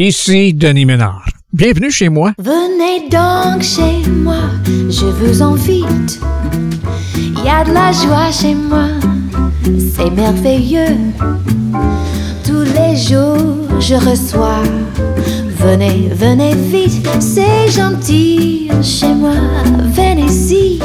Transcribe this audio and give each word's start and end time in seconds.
Ici 0.00 0.54
Denis 0.54 0.84
Ménard. 0.84 1.26
Bienvenue 1.52 1.90
chez 1.90 2.08
moi. 2.08 2.32
Venez 2.38 3.08
donc 3.10 3.62
chez 3.62 4.08
moi, 4.08 4.42
je 4.64 5.06
vous 5.06 5.42
invite. 5.42 6.20
Il 7.16 7.44
y 7.44 7.48
a 7.48 7.64
de 7.64 7.72
la 7.72 7.90
joie 7.90 8.30
chez 8.30 8.54
moi, 8.54 8.90
c'est 9.92 10.10
merveilleux. 10.10 10.96
Tous 12.46 12.62
les 12.62 12.94
jours, 12.96 13.80
je 13.80 13.96
reçois. 13.96 14.62
Venez, 15.70 16.08
venez 16.14 16.54
vite, 16.54 17.06
c'est 17.20 17.70
gentil 17.70 18.70
chez 18.82 19.12
moi, 19.12 19.34
venez-y. 19.92 20.80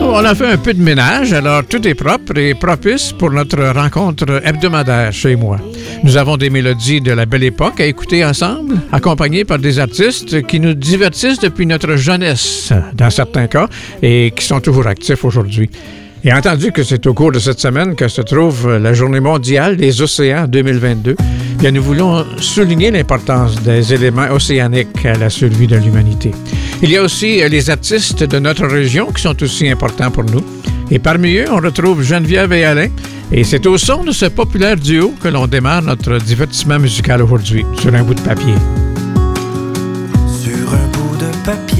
On 0.00 0.24
a 0.24 0.32
fait 0.32 0.46
un 0.46 0.56
peu 0.56 0.72
de 0.74 0.80
ménage, 0.80 1.32
alors 1.32 1.64
tout 1.64 1.84
est 1.88 1.96
propre 1.96 2.38
et 2.38 2.54
propice 2.54 3.10
pour 3.10 3.32
notre 3.32 3.60
rencontre 3.74 4.40
hebdomadaire 4.44 5.12
chez 5.12 5.34
moi. 5.34 5.58
Nous 6.04 6.16
avons 6.16 6.36
des 6.36 6.50
mélodies 6.50 7.00
de 7.00 7.10
la 7.10 7.26
belle 7.26 7.42
époque 7.42 7.80
à 7.80 7.86
écouter 7.86 8.24
ensemble, 8.24 8.76
accompagnés 8.92 9.44
par 9.44 9.58
des 9.58 9.80
artistes 9.80 10.46
qui 10.46 10.60
nous 10.60 10.74
divertissent 10.74 11.40
depuis 11.40 11.66
notre 11.66 11.96
jeunesse, 11.96 12.72
dans 12.94 13.10
certains 13.10 13.48
cas, 13.48 13.66
et 14.02 14.32
qui 14.36 14.44
sont 14.44 14.60
toujours 14.60 14.86
actifs 14.86 15.24
aujourd'hui. 15.24 15.68
Et 16.24 16.32
entendu 16.32 16.72
que 16.72 16.82
c'est 16.82 17.06
au 17.06 17.14
cours 17.14 17.30
de 17.30 17.38
cette 17.38 17.60
semaine 17.60 17.94
que 17.94 18.08
se 18.08 18.22
trouve 18.22 18.76
la 18.76 18.92
Journée 18.92 19.20
mondiale 19.20 19.76
des 19.76 20.02
océans 20.02 20.46
2022, 20.48 21.14
bien 21.58 21.70
nous 21.70 21.82
voulons 21.82 22.24
souligner 22.38 22.90
l'importance 22.90 23.62
des 23.62 23.94
éléments 23.94 24.28
océaniques 24.30 25.06
à 25.06 25.14
la 25.14 25.30
survie 25.30 25.68
de 25.68 25.76
l'humanité. 25.76 26.32
Il 26.82 26.90
y 26.90 26.96
a 26.96 27.02
aussi 27.02 27.40
les 27.48 27.70
artistes 27.70 28.24
de 28.24 28.38
notre 28.40 28.66
région 28.66 29.12
qui 29.12 29.22
sont 29.22 29.40
aussi 29.42 29.68
importants 29.68 30.10
pour 30.10 30.24
nous. 30.24 30.44
Et 30.90 30.98
parmi 30.98 31.36
eux, 31.36 31.46
on 31.50 31.56
retrouve 31.56 32.02
Geneviève 32.02 32.52
et 32.52 32.64
Alain, 32.64 32.88
et 33.30 33.44
c'est 33.44 33.66
au 33.66 33.78
son 33.78 34.02
de 34.04 34.12
ce 34.12 34.26
populaire 34.26 34.76
duo 34.76 35.14
que 35.22 35.28
l'on 35.28 35.46
démarre 35.46 35.82
notre 35.82 36.18
divertissement 36.18 36.78
musical 36.78 37.22
aujourd'hui, 37.22 37.64
sur 37.78 37.94
un 37.94 38.02
bout 38.02 38.14
de 38.14 38.20
papier. 38.22 38.54
Sur 40.26 40.72
un 40.72 40.88
bout 40.92 41.16
de 41.16 41.44
papier, 41.44 41.77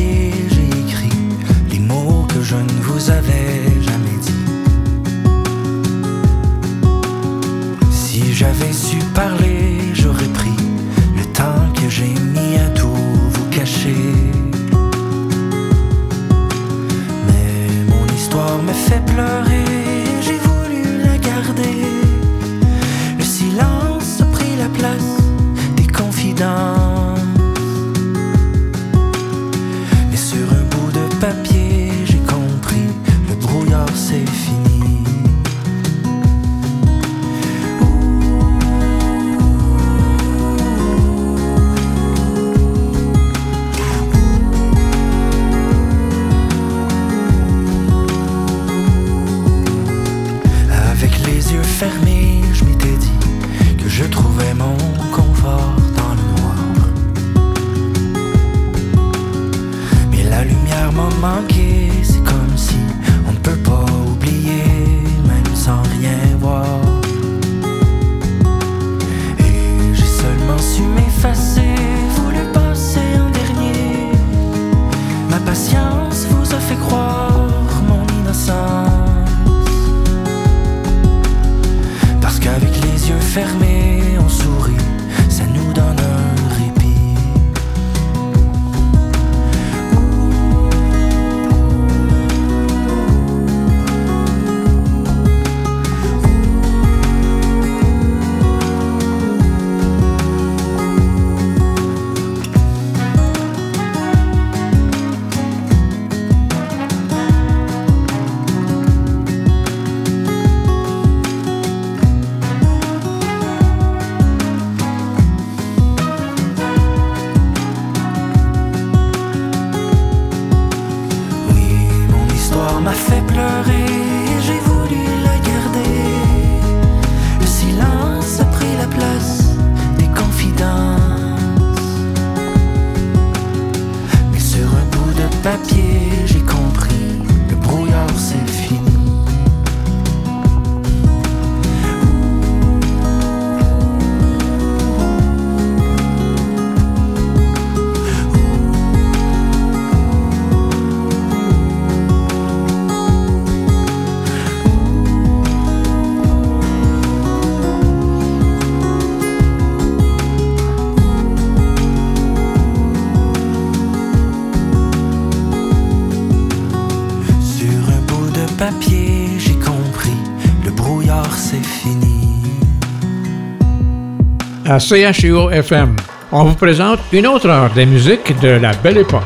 À 174.70 174.78
CHUO 174.78 175.48
FM, 175.48 175.96
on 176.30 176.44
vous 176.44 176.54
présente 176.54 176.98
une 177.10 177.26
autre 177.26 177.48
heure 177.48 177.70
des 177.72 177.86
musiques 177.86 178.38
de 178.42 178.48
la 178.48 178.72
belle 178.74 178.98
époque. 178.98 179.22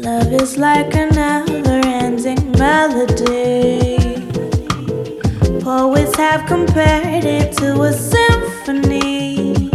Love 0.00 0.32
is 0.32 0.56
like 0.56 0.94
a 0.94 1.10
never-ending 1.10 2.52
melody. 2.56 3.96
Poets 5.60 6.14
have 6.16 6.46
compared 6.46 7.24
it 7.24 7.56
to 7.56 7.82
a 7.82 7.92
symphony, 7.92 9.70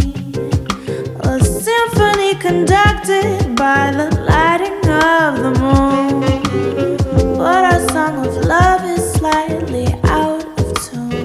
a 1.24 1.44
symphony 1.44 2.36
conducted 2.40 3.58
by 3.58 3.92
the 3.92 4.10
lighting 4.30 4.80
of 4.88 5.42
the 5.44 5.52
moon. 5.60 6.22
But 7.38 7.66
our 7.66 7.82
song 7.90 8.26
of 8.26 8.34
love 8.46 8.86
is 8.86 9.12
slightly 9.12 9.94
out 10.06 10.42
of 10.58 10.74
tune. 10.90 11.20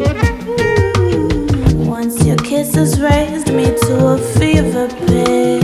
Once 1.86 2.24
your 2.24 2.36
kisses 2.38 3.00
raised 3.00 3.43
to 3.86 4.06
a 4.06 4.18
fever 4.38 4.88
pitch. 5.06 5.62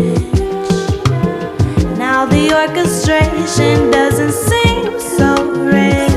Now 1.96 2.26
the 2.26 2.52
orchestration 2.60 3.90
doesn't 3.90 4.32
seem 4.48 5.00
so 5.16 5.30
rich. 5.74 6.12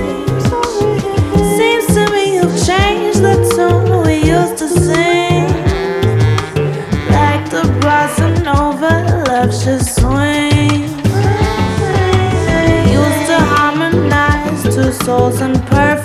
Seems 1.58 1.86
to 1.96 2.04
me 2.12 2.36
you've 2.36 2.58
changed 2.66 3.22
the 3.22 3.36
tune 3.56 4.04
we 4.06 4.16
used 4.38 4.58
to 4.58 4.68
sing. 4.68 5.48
Like 7.18 7.50
the 7.50 7.64
blossom 7.80 8.36
over 8.48 8.96
love's 9.30 9.64
just 9.64 9.96
swing. 9.96 10.82
Used 13.02 13.26
to 13.32 13.38
harmonize 13.54 14.64
two 14.76 14.92
souls 14.92 15.40
in 15.40 15.54
perfect. 15.62 16.03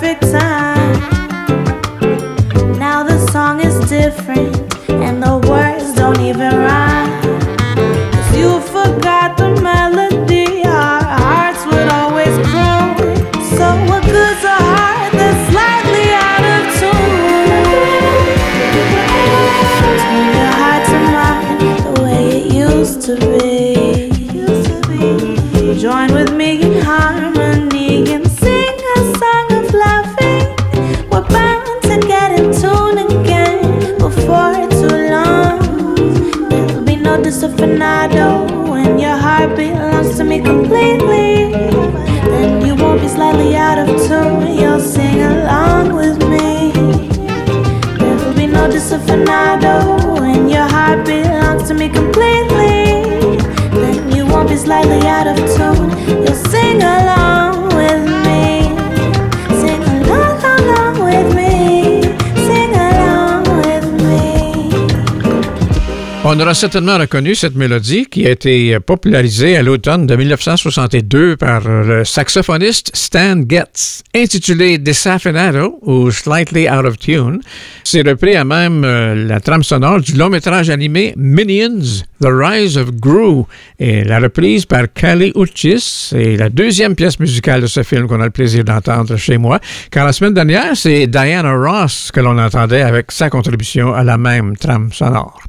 On 66.39 66.43
aura 66.43 66.53
certainement 66.53 66.97
reconnu 66.97 67.35
cette 67.35 67.55
mélodie 67.55 68.05
qui 68.05 68.25
a 68.25 68.29
été 68.29 68.79
popularisée 68.79 69.57
à 69.57 69.61
l'automne 69.61 70.07
de 70.07 70.15
1962 70.15 71.35
par 71.35 71.67
le 71.67 72.05
saxophoniste 72.05 72.91
Stan 72.93 73.41
Getz, 73.45 74.03
intitulée 74.15 74.77
Desafinado 74.77 75.79
ou 75.81 76.09
Slightly 76.11 76.69
Out 76.69 76.85
of 76.85 76.97
Tune. 76.97 77.41
C'est 77.83 78.07
repris 78.07 78.37
à 78.37 78.45
même 78.45 78.85
euh, 78.85 79.27
la 79.27 79.41
trame 79.41 79.63
sonore 79.63 79.99
du 79.99 80.13
long 80.13 80.29
métrage 80.29 80.69
animé 80.69 81.13
Minions, 81.17 82.05
The 82.21 82.29
Rise 82.31 82.77
of 82.77 82.91
Gru, 82.93 83.43
et 83.77 84.05
la 84.05 84.19
reprise 84.19 84.65
par 84.65 84.83
Kali 84.93 85.33
Uchis. 85.35 86.07
C'est 86.11 86.37
la 86.37 86.47
deuxième 86.47 86.95
pièce 86.95 87.19
musicale 87.19 87.63
de 87.63 87.67
ce 87.67 87.83
film 87.83 88.07
qu'on 88.07 88.21
a 88.21 88.25
le 88.25 88.31
plaisir 88.31 88.63
d'entendre 88.63 89.17
chez 89.17 89.37
moi, 89.37 89.59
car 89.91 90.05
la 90.05 90.13
semaine 90.13 90.35
dernière, 90.35 90.77
c'est 90.77 91.05
Diana 91.05 91.53
Ross 91.53 92.11
que 92.13 92.21
l'on 92.21 92.37
entendait 92.37 92.83
avec 92.83 93.11
sa 93.11 93.29
contribution 93.29 93.93
à 93.93 94.05
la 94.05 94.17
même 94.17 94.55
trame 94.55 94.93
sonore. 94.93 95.41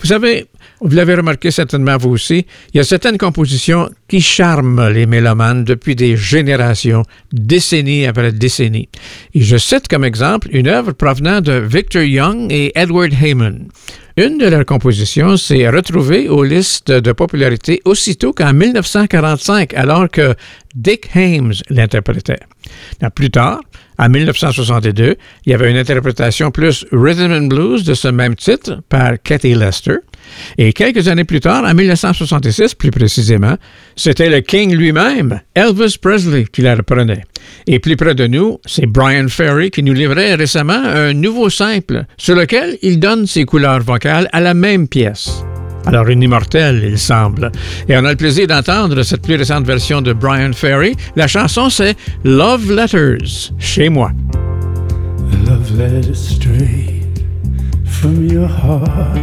Vous 0.00 0.06
savez, 0.06 0.46
vous 0.80 0.96
l'avez 0.96 1.14
remarqué 1.14 1.50
certainement 1.50 1.98
vous 1.98 2.10
aussi, 2.10 2.46
il 2.72 2.78
y 2.78 2.80
a 2.80 2.84
certaines 2.84 3.18
compositions 3.18 3.90
qui 4.08 4.22
charment 4.22 4.88
les 4.88 5.04
mélomanes 5.04 5.64
depuis 5.64 5.94
des 5.94 6.16
générations, 6.16 7.02
décennie 7.32 8.06
après 8.06 8.32
décennie. 8.32 8.88
Et 9.34 9.42
je 9.42 9.58
cite 9.58 9.88
comme 9.88 10.04
exemple 10.04 10.48
une 10.52 10.68
œuvre 10.68 10.92
provenant 10.92 11.42
de 11.42 11.52
Victor 11.52 12.02
Young 12.02 12.50
et 12.50 12.72
Edward 12.74 13.12
Heyman. 13.12 13.68
Une 14.20 14.36
de 14.36 14.48
leurs 14.48 14.66
compositions 14.66 15.38
s'est 15.38 15.66
retrouvée 15.70 16.28
aux 16.28 16.44
listes 16.44 16.92
de 16.92 17.12
popularité 17.12 17.80
aussitôt 17.86 18.34
qu'en 18.34 18.52
1945, 18.52 19.72
alors 19.72 20.10
que 20.10 20.34
Dick 20.74 21.08
Hames 21.16 21.54
l'interprétait. 21.70 22.40
Plus 23.14 23.30
tard, 23.30 23.62
en 23.98 24.10
1962, 24.10 25.16
il 25.46 25.50
y 25.50 25.54
avait 25.54 25.70
une 25.70 25.78
interprétation 25.78 26.50
plus 26.50 26.84
rhythm 26.92 27.32
and 27.32 27.46
blues 27.46 27.82
de 27.82 27.94
ce 27.94 28.08
même 28.08 28.34
titre 28.34 28.82
par 28.90 29.12
Kathy 29.22 29.54
Lester. 29.54 30.00
Et 30.58 30.72
quelques 30.72 31.08
années 31.08 31.24
plus 31.24 31.40
tard, 31.40 31.64
en 31.64 31.74
1966 31.74 32.74
plus 32.74 32.90
précisément, 32.90 33.56
c'était 33.96 34.30
le 34.30 34.40
King 34.40 34.74
lui-même, 34.74 35.40
Elvis 35.54 35.96
Presley, 36.00 36.44
qui 36.50 36.62
la 36.62 36.74
reprenait. 36.74 37.22
Et 37.66 37.78
plus 37.78 37.96
près 37.96 38.14
de 38.14 38.26
nous, 38.26 38.58
c'est 38.66 38.86
Brian 38.86 39.28
Ferry 39.28 39.70
qui 39.70 39.82
nous 39.82 39.92
livrait 39.92 40.34
récemment 40.34 40.82
un 40.82 41.12
nouveau 41.12 41.50
simple 41.50 42.04
sur 42.16 42.34
lequel 42.34 42.78
il 42.82 43.00
donne 43.00 43.26
ses 43.26 43.44
couleurs 43.44 43.82
vocales 43.82 44.28
à 44.32 44.40
la 44.40 44.54
même 44.54 44.88
pièce. 44.88 45.42
Alors, 45.86 46.08
une 46.08 46.22
immortelle, 46.22 46.84
il 46.84 46.98
semble. 46.98 47.50
Et 47.88 47.96
on 47.96 48.04
a 48.04 48.10
le 48.10 48.16
plaisir 48.16 48.46
d'entendre 48.46 49.02
cette 49.02 49.22
plus 49.22 49.36
récente 49.36 49.66
version 49.66 50.02
de 50.02 50.12
Brian 50.12 50.52
Ferry. 50.52 50.94
La 51.16 51.26
chanson, 51.26 51.70
c'est 51.70 51.96
Love 52.22 52.70
Letters, 52.70 53.50
chez 53.58 53.88
moi. 53.88 54.12
Love 55.46 55.76
letter 55.78 56.14
straight 56.14 57.24
from 57.84 58.26
your 58.26 58.46
heart. 58.46 59.18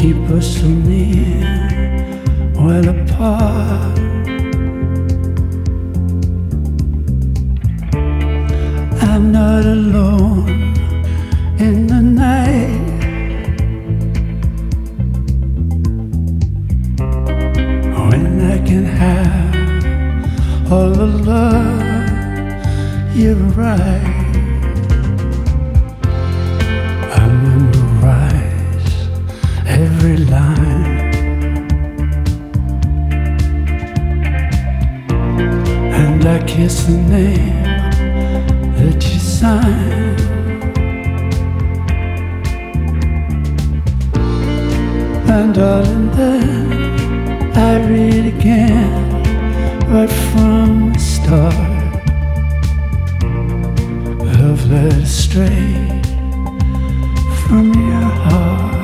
Keep 0.00 0.30
us 0.30 0.46
so 0.60 0.68
near 0.68 1.44
while 2.54 2.88
apart. 2.88 3.98
I'm 9.02 9.32
not 9.32 9.64
alone 9.64 10.48
in 11.58 11.88
the 11.88 12.00
night. 12.00 12.78
When 18.08 18.24
I 18.54 18.58
can 18.64 18.84
have 18.84 20.72
all 20.72 20.90
the 20.90 21.06
love 21.32 21.80
you 23.16 23.34
write, 23.56 24.37
line. 30.16 31.08
And 35.92 36.24
I 36.24 36.42
kiss 36.44 36.84
the 36.84 36.96
name 36.96 37.62
that 38.76 39.04
you 39.04 39.18
signed. 39.18 40.20
And 45.30 45.54
darling, 45.54 46.10
then 46.12 47.56
I 47.56 47.86
read 47.86 48.34
again 48.34 49.08
right 49.92 50.10
from 50.30 50.92
the 50.92 50.98
start. 50.98 51.54
Love 54.38 54.70
letter 54.70 55.06
straight 55.06 56.06
from 57.46 57.72
your 57.74 58.08
heart. 58.24 58.77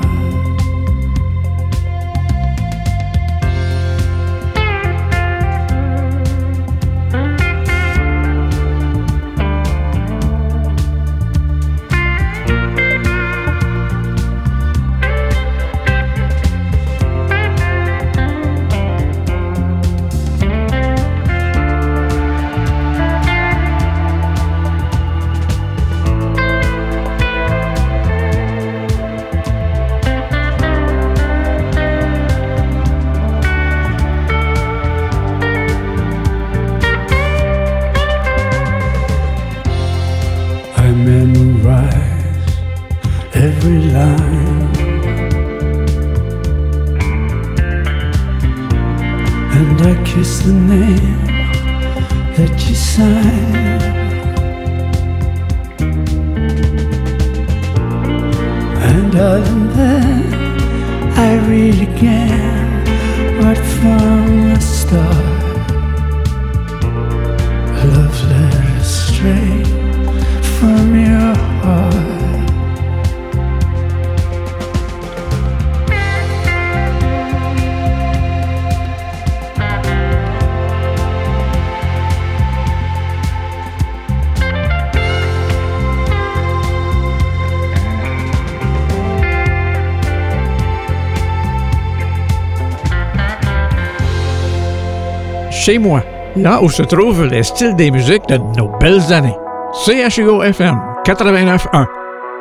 Chez 95.64 95.78
moi, 95.78 96.02
là 96.36 96.60
où 96.62 96.68
se 96.68 96.82
trouvent 96.82 97.24
les 97.24 97.42
styles 97.42 97.74
des 97.74 97.90
musiques 97.90 98.26
de 98.28 98.36
nos 98.36 98.68
belles 98.68 99.10
années. 99.14 99.34
CHUO 99.72 100.42
FM 100.42 100.78
89.1. 101.06 101.86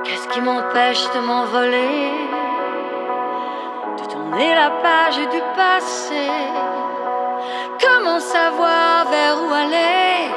Qu'est-ce 0.04 0.28
qui 0.28 0.42
m'empêche 0.42 1.06
de 1.16 1.26
m'envoler? 1.26 2.12
De 3.98 4.12
tourner 4.12 4.54
la 4.54 4.72
page 4.84 5.16
du 5.32 5.40
passé. 5.56 6.28
Comment 7.82 8.20
savoir 8.20 9.06
vers 9.10 9.38
où 9.42 9.54
aller? 9.54 10.28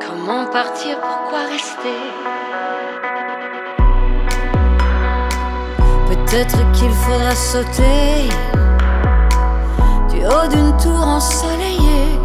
Comment 0.00 0.46
partir, 0.46 0.96
pourquoi 1.02 1.40
rester? 1.50 2.00
Peut-être 6.08 6.72
qu'il 6.72 6.90
faudra 6.92 7.34
sauter 7.34 8.30
d'une 10.30 10.76
tour 10.76 11.04
ensoleillée 11.04 12.20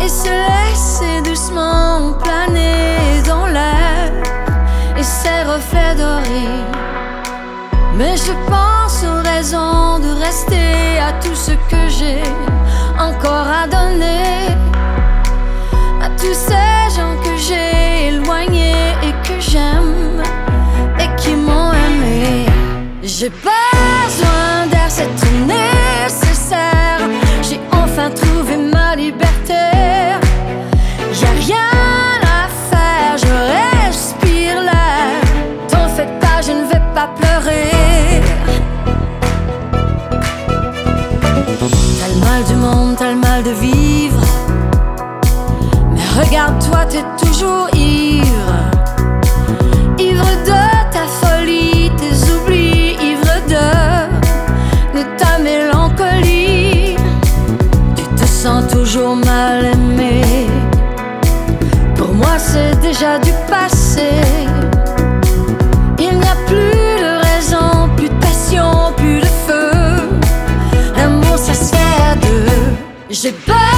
et 0.00 0.08
se 0.08 0.28
laisser 0.28 1.20
doucement 1.22 2.14
planer 2.22 3.22
dans 3.26 3.46
l'air 3.46 4.10
et 4.96 5.02
ses 5.02 5.42
reflets 5.42 5.94
dorés. 5.96 6.64
Mais 7.96 8.16
je 8.16 8.32
pense 8.48 9.04
aux 9.04 9.22
raisons 9.22 9.98
de 9.98 10.18
rester 10.24 10.98
à 10.98 11.12
tout 11.22 11.34
ce 11.34 11.52
que 11.70 11.88
j'ai 11.88 12.22
encore 12.98 13.46
à 13.62 13.66
donner, 13.66 14.48
à 16.02 16.08
tous 16.16 16.34
ces 16.48 16.96
gens 16.96 17.16
que 17.22 17.36
j'ai 17.36 18.08
éloignés 18.08 18.92
et 19.02 19.12
que 19.28 19.38
j'aime 19.40 20.22
et 20.98 21.20
qui 21.20 21.34
m'ont 21.34 21.72
aimé. 21.72 22.46
J'ai 23.02 23.28
besoin 23.28 24.66
d'air, 24.70 24.88
c'est 24.88 25.06
nécessaire. 25.46 25.73
Regarde-toi, 46.34 46.84
t'es 46.90 47.24
toujours 47.24 47.68
ivre. 47.74 48.54
Ivre 49.98 50.26
de 50.44 50.92
ta 50.92 51.06
folie, 51.06 51.92
tes 51.96 52.32
oublis, 52.32 52.96
ivre 53.00 53.34
de, 53.48 55.02
ta 55.16 55.38
mélancolie. 55.38 56.96
Tu 57.96 58.02
te 58.16 58.26
sens 58.26 58.64
toujours 58.72 59.14
mal 59.14 59.64
aimé. 59.64 60.22
Pour 61.94 62.12
moi, 62.12 62.36
c'est 62.38 62.80
déjà 62.80 63.18
du 63.20 63.30
passé. 63.48 64.10
Il 66.00 66.18
n'y 66.18 66.26
a 66.26 66.36
plus 66.46 66.98
de 67.04 67.12
raison, 67.28 67.88
plus 67.96 68.08
de 68.08 68.14
passion, 68.14 68.92
plus 68.96 69.20
de 69.20 69.32
feu. 69.46 69.70
L'amour, 70.96 71.38
ça 71.38 71.54
se 71.54 71.74
fait 71.76 72.02
à 72.10 72.16
deux. 72.16 72.50
J'ai 73.08 73.30
besoin 73.30 73.73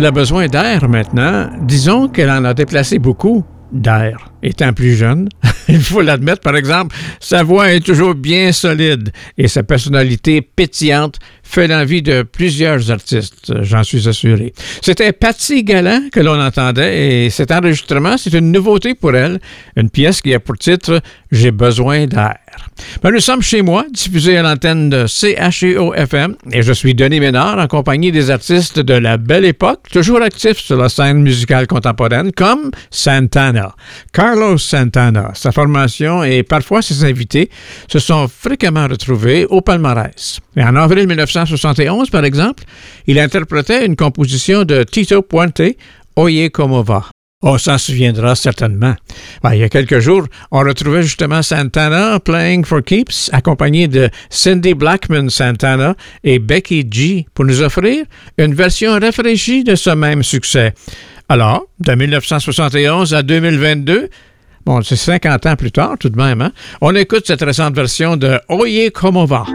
elle 0.00 0.06
a 0.06 0.12
besoin 0.12 0.48
d'air 0.48 0.88
maintenant, 0.88 1.50
disons 1.60 2.08
qu'elle 2.08 2.30
en 2.30 2.42
a 2.46 2.54
déplacé 2.54 2.98
beaucoup 2.98 3.44
d'air. 3.70 4.30
Étant 4.42 4.72
plus 4.72 4.94
jeune, 4.94 5.28
il 5.68 5.78
faut 5.78 6.00
l'admettre, 6.00 6.40
par 6.40 6.56
exemple, 6.56 6.96
sa 7.20 7.42
voix 7.42 7.70
est 7.70 7.84
toujours 7.84 8.14
bien 8.14 8.50
solide 8.52 9.12
et 9.36 9.46
sa 9.46 9.62
personnalité 9.62 10.40
pétillante 10.40 11.18
fait 11.42 11.68
l'envie 11.68 12.00
de 12.00 12.22
plusieurs 12.22 12.90
artistes, 12.90 13.52
j'en 13.60 13.82
suis 13.82 14.08
assuré. 14.08 14.54
C'était 14.80 15.12
Patsy 15.12 15.64
Galland 15.64 16.08
que 16.10 16.20
l'on 16.20 16.40
entendait 16.40 17.26
et 17.26 17.28
cet 17.28 17.52
enregistrement, 17.52 18.16
c'est 18.16 18.32
une 18.32 18.52
nouveauté 18.52 18.94
pour 18.94 19.14
elle, 19.14 19.38
une 19.76 19.90
pièce 19.90 20.22
qui 20.22 20.32
a 20.32 20.40
pour 20.40 20.56
titre 20.56 21.02
J'ai 21.30 21.50
besoin 21.50 22.06
d'air. 22.06 22.36
Ben, 23.02 23.12
nous 23.12 23.20
sommes 23.20 23.42
chez 23.42 23.62
moi, 23.62 23.84
diffusé 23.90 24.36
à 24.36 24.42
l'antenne 24.42 24.90
de 24.90 25.06
CHEO-FM, 25.06 26.36
et 26.52 26.62
je 26.62 26.72
suis 26.72 26.94
Denis 26.94 27.20
Ménard 27.20 27.58
en 27.58 27.66
compagnie 27.66 28.12
des 28.12 28.30
artistes 28.30 28.78
de 28.78 28.94
la 28.94 29.16
belle 29.16 29.44
époque, 29.44 29.88
toujours 29.90 30.20
actifs 30.22 30.58
sur 30.58 30.76
la 30.76 30.88
scène 30.88 31.22
musicale 31.22 31.66
contemporaine, 31.66 32.32
comme 32.32 32.70
Santana. 32.90 33.74
Carlos 34.12 34.58
Santana, 34.58 35.30
sa 35.34 35.52
formation 35.52 36.24
et 36.24 36.42
parfois 36.42 36.82
ses 36.82 37.04
invités 37.04 37.50
se 37.88 37.98
sont 37.98 38.28
fréquemment 38.28 38.86
retrouvés 38.86 39.46
au 39.46 39.60
palmarès. 39.60 40.40
Et 40.56 40.62
en 40.62 40.76
avril 40.76 41.06
1971, 41.06 42.10
par 42.10 42.24
exemple, 42.24 42.64
il 43.06 43.18
interprétait 43.18 43.86
une 43.86 43.96
composition 43.96 44.64
de 44.64 44.82
Tito 44.82 45.22
Puente, 45.22 45.62
Oye 46.16 46.50
Como 46.50 46.82
Va. 46.82 47.04
On 47.42 47.56
s'en 47.56 47.78
souviendra 47.78 48.34
certainement. 48.34 48.94
Ben, 49.42 49.54
il 49.54 49.60
y 49.60 49.62
a 49.62 49.70
quelques 49.70 50.00
jours, 50.00 50.26
on 50.50 50.58
retrouvait 50.58 51.02
justement 51.02 51.40
Santana 51.40 52.20
playing 52.20 52.66
for 52.66 52.82
keeps, 52.84 53.30
accompagné 53.32 53.88
de 53.88 54.10
Cindy 54.28 54.74
Blackman 54.74 55.30
Santana 55.30 55.94
et 56.22 56.38
Becky 56.38 56.86
G 56.90 57.26
pour 57.32 57.46
nous 57.46 57.62
offrir 57.62 58.04
une 58.36 58.52
version 58.52 58.92
rafraîchie 58.92 59.64
de 59.64 59.74
ce 59.74 59.88
même 59.88 60.22
succès. 60.22 60.74
Alors, 61.30 61.64
de 61.78 61.94
1971 61.94 63.14
à 63.14 63.22
2022, 63.22 64.10
bon, 64.66 64.82
c'est 64.82 64.96
50 64.96 65.46
ans 65.46 65.56
plus 65.56 65.72
tard 65.72 65.96
tout 65.98 66.10
de 66.10 66.18
même, 66.18 66.42
hein, 66.42 66.52
on 66.82 66.94
écoute 66.94 67.26
cette 67.26 67.40
récente 67.40 67.74
version 67.74 68.18
de 68.18 68.38
Oye 68.50 68.90
Como 68.92 69.24
Va. 69.24 69.46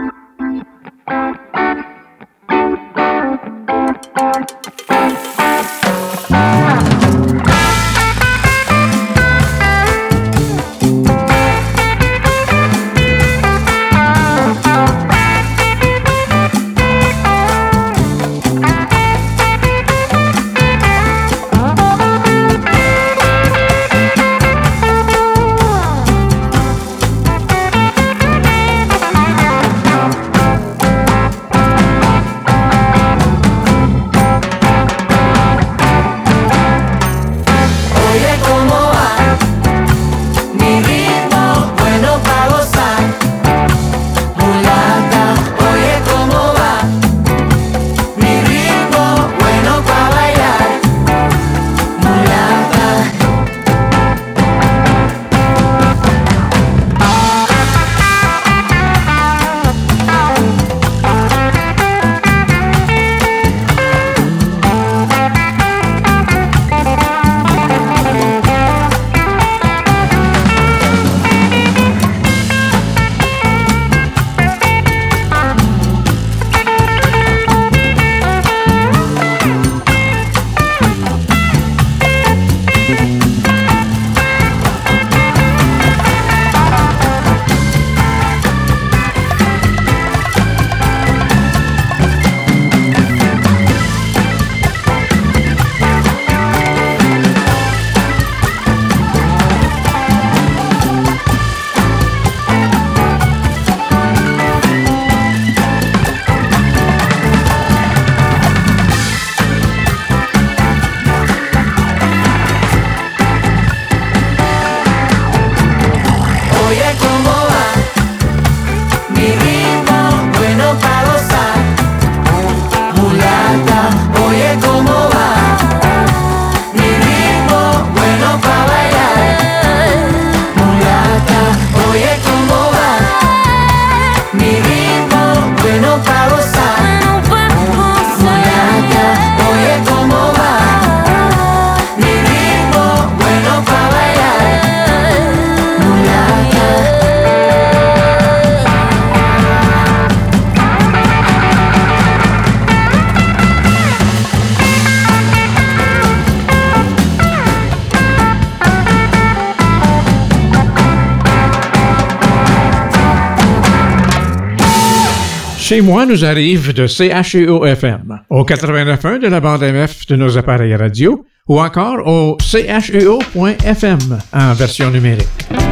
Chez 165.76 165.82
moi 165.82 166.06
nous 166.06 166.24
arrive 166.24 166.72
de 166.72 166.88
CHEO-FM, 166.88 168.22
au 168.30 168.46
89.1 168.46 169.20
de 169.20 169.28
la 169.28 169.42
bande 169.42 169.62
MF 169.62 170.08
de 170.08 170.16
nos 170.16 170.38
appareils 170.38 170.74
radio, 170.74 171.26
ou 171.50 171.60
encore 171.60 172.08
au 172.08 172.38
cheo.fm 172.40 174.00
en 174.32 174.54
version 174.54 174.90
numérique. 174.90 175.65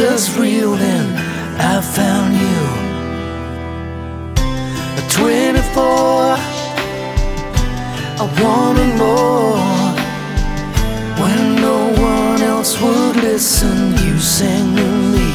Real, 0.00 0.74
and 0.74 1.18
I 1.60 1.82
found 1.82 2.32
you. 2.34 2.60
At 4.96 5.10
24, 5.10 5.82
I 8.18 8.26
wanted 8.40 8.96
more. 8.96 9.58
When 11.20 11.56
no 11.56 11.92
one 12.00 12.40
else 12.40 12.80
would 12.80 13.16
listen, 13.16 13.92
you 14.04 14.18
sang 14.18 14.76
to 14.76 14.88
me. 15.12 15.28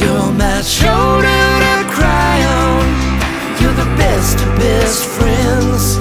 You're 0.00 0.32
my 0.32 0.60
shoulder 0.60 1.42
to 1.64 1.76
cry 1.96 2.38
on. 2.60 2.84
You're 3.58 3.78
the 3.84 3.90
best 3.96 4.36
of 4.44 4.54
best 4.56 5.02
friends. 5.16 5.96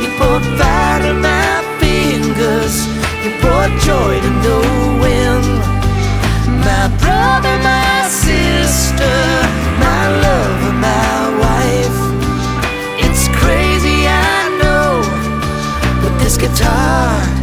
You 0.00 0.08
put 0.18 0.42
fire 0.58 1.00
to 1.06 1.14
my 1.14 1.62
fingers. 1.78 2.88
You 3.22 3.30
brought 3.40 3.70
joy 3.82 4.20
to 4.20 4.30
no 4.42 4.58
end. 5.04 5.07
My 6.68 6.86
brother, 7.02 7.56
my 7.62 8.06
sister, 8.08 9.16
my 9.84 10.02
lover, 10.24 10.74
my 10.88 11.20
wife. 11.42 11.98
It's 13.04 13.24
crazy, 13.40 13.98
I 14.06 14.36
know, 14.60 15.00
but 16.02 16.12
this 16.18 16.36
guitar 16.36 17.37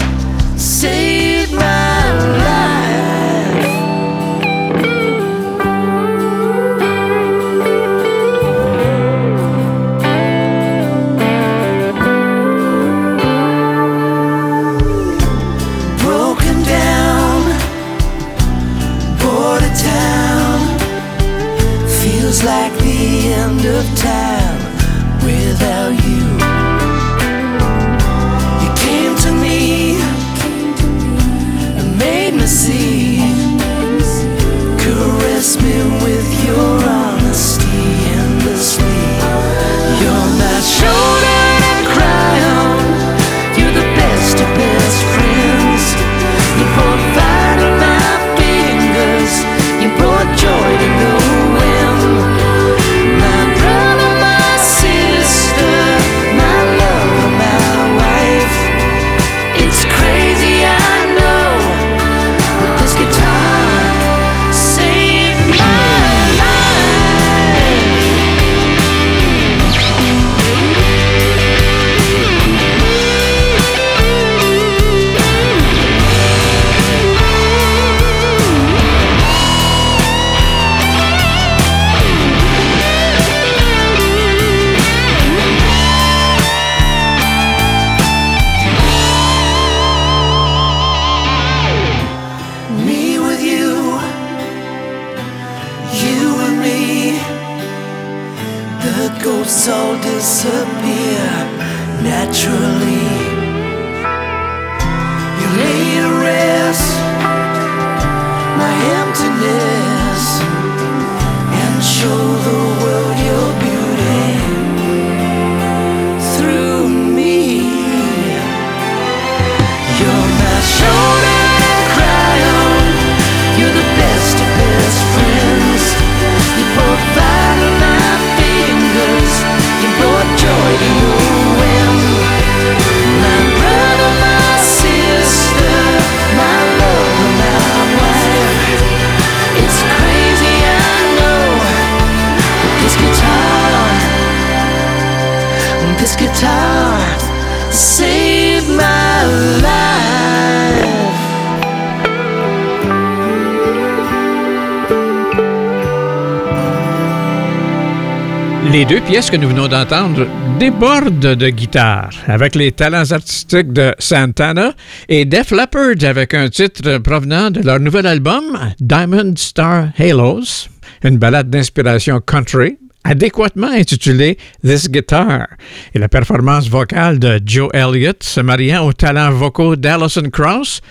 Pièces 159.08 159.30
que 159.30 159.38
nous 159.38 159.50
venons 159.50 159.68
d'entendre 159.68 160.26
débordent 160.58 161.36
de 161.36 161.50
guitare, 161.50 162.10
avec 162.28 162.56
les 162.56 162.72
talents 162.72 163.12
artistiques 163.12 163.72
de 163.72 163.94
Santana 164.00 164.74
et 165.08 165.26
Def 165.26 165.52
Leppard 165.52 166.04
avec 166.04 166.34
un 166.34 166.50
titre 166.50 166.98
provenant 166.98 167.52
de 167.52 167.62
leur 167.62 167.80
nouvel 167.80 168.08
album 168.08 168.58
Diamond 168.80 169.34
Star 169.38 169.90
Halos, 170.00 170.70
une 171.04 171.18
balade 171.18 171.52
d'inspiration 171.52 172.20
country 172.20 172.80
adéquatement 173.06 173.70
intitulée 173.72 174.38
This 174.66 174.90
Guitar 174.90 175.48
et 175.94 176.00
la 176.00 176.10
performance 176.10 176.68
vocale 176.68 177.20
de 177.20 177.40
Joe 177.46 177.70
Elliott 177.74 178.22
se 178.24 178.42
mariant 178.42 178.86
aux 178.86 178.94
talents 178.94 179.32
vocaux 179.32 179.76
d'Alison 179.78 180.30
Krauss 180.30 180.82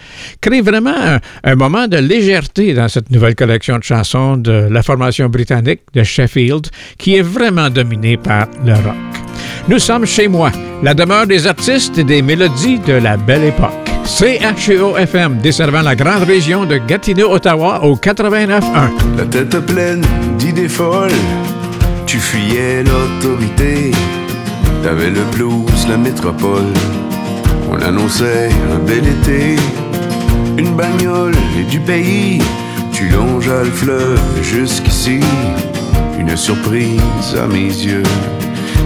crée 0.41 0.63
vraiment 0.63 0.97
un, 0.97 1.21
un 1.43 1.55
moment 1.57 1.89
de 1.89 1.99
légèreté 1.99 2.73
dans 2.73 2.89
cette 2.89 3.11
nouvelle 3.11 3.35
collection 3.35 3.79
de 3.79 3.83
chansons 3.83 4.37
de 4.37 4.69
la 4.71 4.83
formation 4.83 5.29
britannique 5.29 5.81
de 5.93 6.03
Sheffield 6.03 6.69
qui 6.97 7.17
est 7.17 7.23
vraiment 7.23 7.69
dominée 7.69 8.17
par 8.17 8.47
le 8.65 8.75
rock. 8.75 8.95
Nous 9.69 9.79
sommes 9.79 10.07
chez 10.07 10.29
moi, 10.29 10.51
la 10.83 10.95
demeure 10.95 11.27
des 11.27 11.47
artistes 11.47 11.99
et 11.99 12.05
des 12.05 12.23
mélodies 12.23 12.79
de 12.81 12.95
la 12.95 13.17
belle 13.17 13.45
époque. 13.45 13.73
CHEO-FM, 14.05 15.39
desservant 15.39 15.81
la 15.81 15.97
grande 15.97 16.25
région 16.25 16.67
de 16.67 16.77
Gatineau-Ottawa 16.77 17.83
au 17.85 17.97
89.1. 17.97 18.61
La 19.17 19.25
tête 19.25 19.59
pleine 19.67 20.05
d'idées 20.39 20.69
folles, 20.69 21.11
tu 22.07 22.19
fuyais 22.19 22.83
l'autorité. 22.83 23.91
T'avais 24.83 25.11
le 25.11 25.23
blues, 25.33 25.87
la 25.89 25.97
métropole. 25.97 26.73
On 27.71 27.81
annonçait 27.81 28.51
un 28.73 28.79
bel 28.79 29.07
été, 29.07 29.57
une 30.59 30.75
bagnole 30.75 31.35
et 31.59 31.65
du 31.65 31.81
pays. 31.81 32.43
Tu 32.93 33.09
longeas 33.09 33.65
le 33.65 33.71
fleuve 33.71 34.43
jusqu'ici, 34.43 35.21
une 36.19 36.37
surprise 36.37 37.37
à 37.43 37.47
mes 37.47 37.73
yeux. 37.89 38.03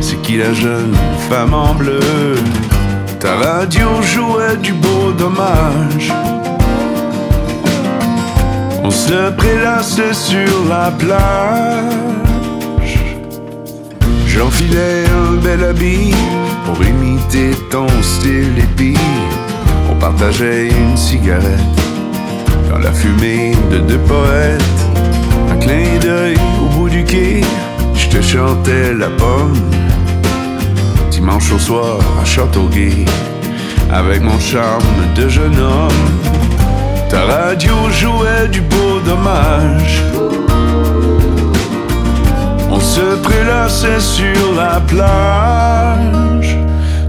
C'est 0.00 0.20
qui 0.22 0.38
la 0.38 0.52
jeune 0.52 0.94
femme 1.28 1.54
en 1.54 1.74
bleu? 1.74 2.00
Ta 3.20 3.34
radio 3.34 4.00
jouait 4.02 4.56
du 4.62 4.72
beau 4.72 5.12
dommage. 5.12 6.12
On 8.82 8.90
se 8.90 9.30
prélasse 9.32 10.00
sur 10.12 10.64
la 10.68 10.90
plage. 10.92 12.07
J'enfilais 14.38 15.02
un 15.10 15.32
bel 15.32 15.64
habit 15.64 16.14
pour 16.64 16.80
imiter 16.84 17.50
ton 17.70 17.88
style 18.00 18.56
épi. 18.56 18.94
On 19.90 19.96
partageait 19.96 20.68
une 20.68 20.96
cigarette 20.96 21.80
dans 22.70 22.78
la 22.78 22.92
fumée 22.92 23.56
de 23.72 23.78
deux 23.78 23.98
poètes. 23.98 24.80
Un 25.50 25.56
clin 25.56 25.98
d'œil 26.00 26.36
au 26.62 26.66
bout 26.66 26.88
du 26.88 27.02
quai, 27.02 27.40
je 27.96 28.08
te 28.08 28.22
chantais 28.22 28.94
la 28.94 29.08
pomme. 29.08 29.58
Dimanche 31.10 31.50
au 31.50 31.58
soir 31.58 31.98
à 32.22 32.24
Châteauguay, 32.24 33.06
avec 33.92 34.22
mon 34.22 34.38
charme 34.38 35.14
de 35.16 35.28
jeune 35.28 35.58
homme. 35.58 36.10
Ta 37.10 37.24
radio 37.24 37.74
jouait 37.90 38.46
du 38.46 38.60
beau 38.60 39.00
dommage. 39.04 40.00
Se 42.98 43.14
prélassait 43.22 44.00
sur 44.00 44.54
la 44.56 44.80
plage 44.80 46.58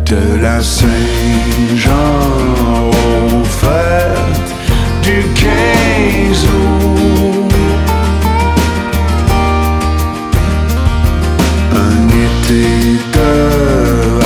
de 0.06 0.40
la 0.40 0.62
Saint-Jean 0.62 1.92
fêtes 3.44 4.54
du 5.02 5.24
15 5.34 6.46
août. 6.46 7.54
Un 11.74 12.02
été 12.28 12.68
de 13.16 13.34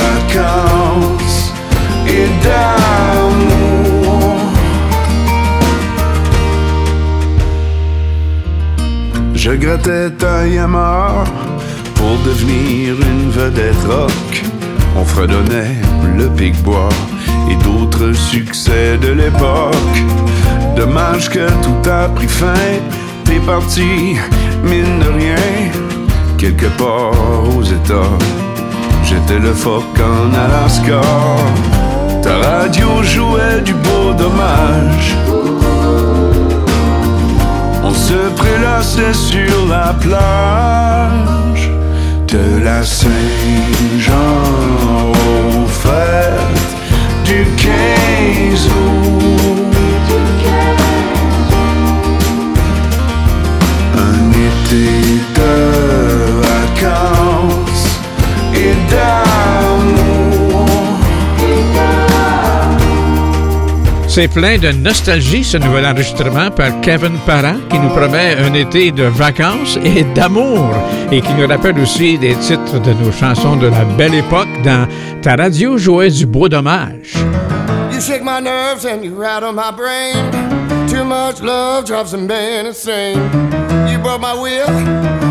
vacances 0.02 1.54
et 2.06 2.28
d'amour. 2.44 4.36
Je 9.34 9.52
grattais 9.52 10.10
ta 10.10 10.46
Yamaha 10.46 11.24
devenir 12.24 12.94
une 13.00 13.30
vedette 13.30 13.84
rock. 13.86 14.42
On 14.96 15.04
fredonnait 15.04 15.76
le 16.16 16.28
pic-bois 16.30 16.88
et 17.50 17.56
d'autres 17.64 18.12
succès 18.12 18.96
de 18.98 19.08
l'époque. 19.08 19.96
Dommage 20.76 21.28
que 21.28 21.46
tout 21.62 21.90
a 21.90 22.08
pris 22.08 22.28
fin, 22.28 22.70
t'es 23.24 23.40
parti, 23.40 24.16
mine 24.64 24.98
de 25.00 25.10
rien, 25.20 25.70
quelque 26.38 26.66
part 26.78 27.12
aux 27.56 27.62
États. 27.62 28.18
J'étais 29.04 29.38
le 29.38 29.52
phoque 29.52 30.00
en 30.00 30.34
Alaska. 30.44 31.00
Ta 32.22 32.36
radio 32.38 33.02
jouait 33.02 33.60
du 33.64 33.74
beau 33.74 34.14
dommage. 34.16 35.14
On 37.82 37.92
se 37.92 38.20
prélassait 38.34 39.12
sur 39.12 39.66
la 39.68 39.94
plage 40.00 41.33
de 42.34 42.58
la 42.64 42.82
Saint-Jean 42.82 44.12
aux 45.12 45.66
fêtes 45.66 46.74
du 47.24 47.46
15 47.56 48.66
août. 48.66 49.76
Un 54.08 54.30
été 54.50 54.86
de 55.38 55.54
vacances 56.48 57.88
et 58.54 58.74
d'amour. 58.90 59.23
C'est 64.14 64.28
plein 64.28 64.58
de 64.58 64.68
nostalgie, 64.70 65.42
ce 65.42 65.56
nouvel 65.56 65.84
enregistrement 65.84 66.48
par 66.48 66.80
Kevin 66.82 67.18
Parent, 67.26 67.56
qui 67.68 67.76
nous 67.80 67.88
promet 67.88 68.36
un 68.36 68.54
été 68.54 68.92
de 68.92 69.02
vacances 69.02 69.76
et 69.84 70.04
d'amour, 70.04 70.72
et 71.10 71.20
qui 71.20 71.34
nous 71.34 71.48
rappelle 71.48 71.80
aussi 71.80 72.16
des 72.16 72.36
titres 72.36 72.78
de 72.80 72.92
nos 72.92 73.10
chansons 73.10 73.56
de 73.56 73.66
la 73.66 73.84
belle 73.98 74.14
époque 74.14 74.46
dans 74.62 74.86
Ta 75.20 75.34
radio 75.34 75.76
jouait 75.78 76.10
du 76.10 76.26
beau 76.26 76.48
dommage. 76.48 77.16
You 77.92 78.00
shake 78.00 78.22
my 78.22 78.40
nerves 78.40 78.86
and 78.86 79.02
you 79.02 79.16
rattle 79.20 79.52
my 79.52 79.72
brain. 79.76 80.30
Too 80.86 81.02
much 81.02 81.42
love 81.42 81.84
drives 81.84 82.14
a 82.14 82.18
man 82.18 82.66
insane. 82.66 83.18
You 83.90 83.98
broke 83.98 84.20
my 84.20 84.34
will, 84.40 84.68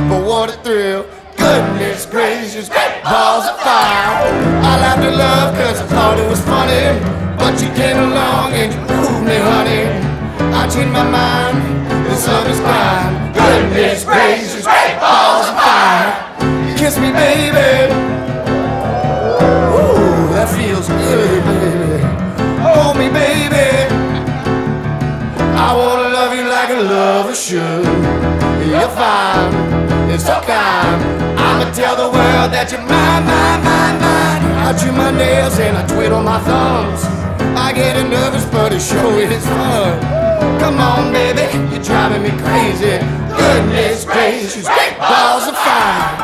but 0.09 0.25
what 0.25 0.49
a 0.49 0.61
thrill. 0.61 1.05
Goodness 1.37 2.05
gracious, 2.05 2.67
balls 2.67 3.45
of 3.45 3.57
fire. 3.61 4.27
I 4.61 4.77
laughed 4.81 5.05
at 5.05 5.15
love 5.15 5.55
cause 5.55 5.79
I 5.79 5.85
thought 5.85 6.19
it 6.19 6.29
was 6.29 6.41
funny. 6.41 7.22
But 7.43 7.61
you 7.61 7.67
came 7.75 7.97
along 7.97 8.53
and 8.53 8.71
you 8.71 8.79
proved 8.87 9.27
me, 9.27 9.35
honey. 9.35 9.83
I 10.55 10.63
changed 10.71 10.93
my 10.93 11.03
mind, 11.03 11.59
the 12.07 12.15
sun 12.15 12.49
is 12.49 12.57
fine. 12.61 13.33
Goodness 13.33 14.05
gracious, 14.05 14.63
balls 14.63 15.49
of 15.51 15.55
fire. 15.59 16.07
Kiss 16.79 16.97
me, 16.97 17.11
baby. 17.11 17.91
Ooh, 19.75 20.31
that 20.31 20.47
feels 20.55 20.87
good, 20.87 21.43
baby. 21.43 21.99
Hold 22.63 22.95
me, 22.95 23.09
baby. 23.11 23.91
I 25.67 25.75
wanna 25.75 26.15
love 26.15 26.31
you 26.33 26.47
like 26.47 26.69
a 26.69 26.79
lover 26.79 27.35
should. 27.35 27.83
You're 28.71 28.87
fine, 28.95 29.51
it's 30.09 30.23
so 30.23 30.39
kind. 30.47 30.99
I'ma 31.37 31.69
tell 31.75 31.97
the 31.97 32.07
world 32.07 32.53
that 32.55 32.71
you're 32.71 32.79
mine, 32.79 33.25
mine, 33.27 33.61
mine, 33.67 33.97
mine. 33.99 34.43
I 34.63 34.71
chew 34.79 34.93
my 34.93 35.11
nails 35.11 35.59
and 35.59 35.75
I 35.77 35.85
twiddle 35.85 36.23
my 36.23 36.39
thumbs. 36.39 37.03
I 37.73 37.75
get 37.75 38.07
nervous, 38.07 38.45
but 38.45 38.71
it 38.71 38.79
sure 38.79 39.19
is 39.19 39.43
fun. 39.47 39.99
Come 40.59 40.77
on, 40.77 41.11
baby, 41.11 41.41
you're 41.73 41.83
driving 41.83 42.21
me 42.21 42.29
crazy. 42.29 42.99
Goodness 43.35 44.05
gracious, 44.05 44.67
balls 44.99 45.47
of 45.47 45.57
fire. 45.57 46.22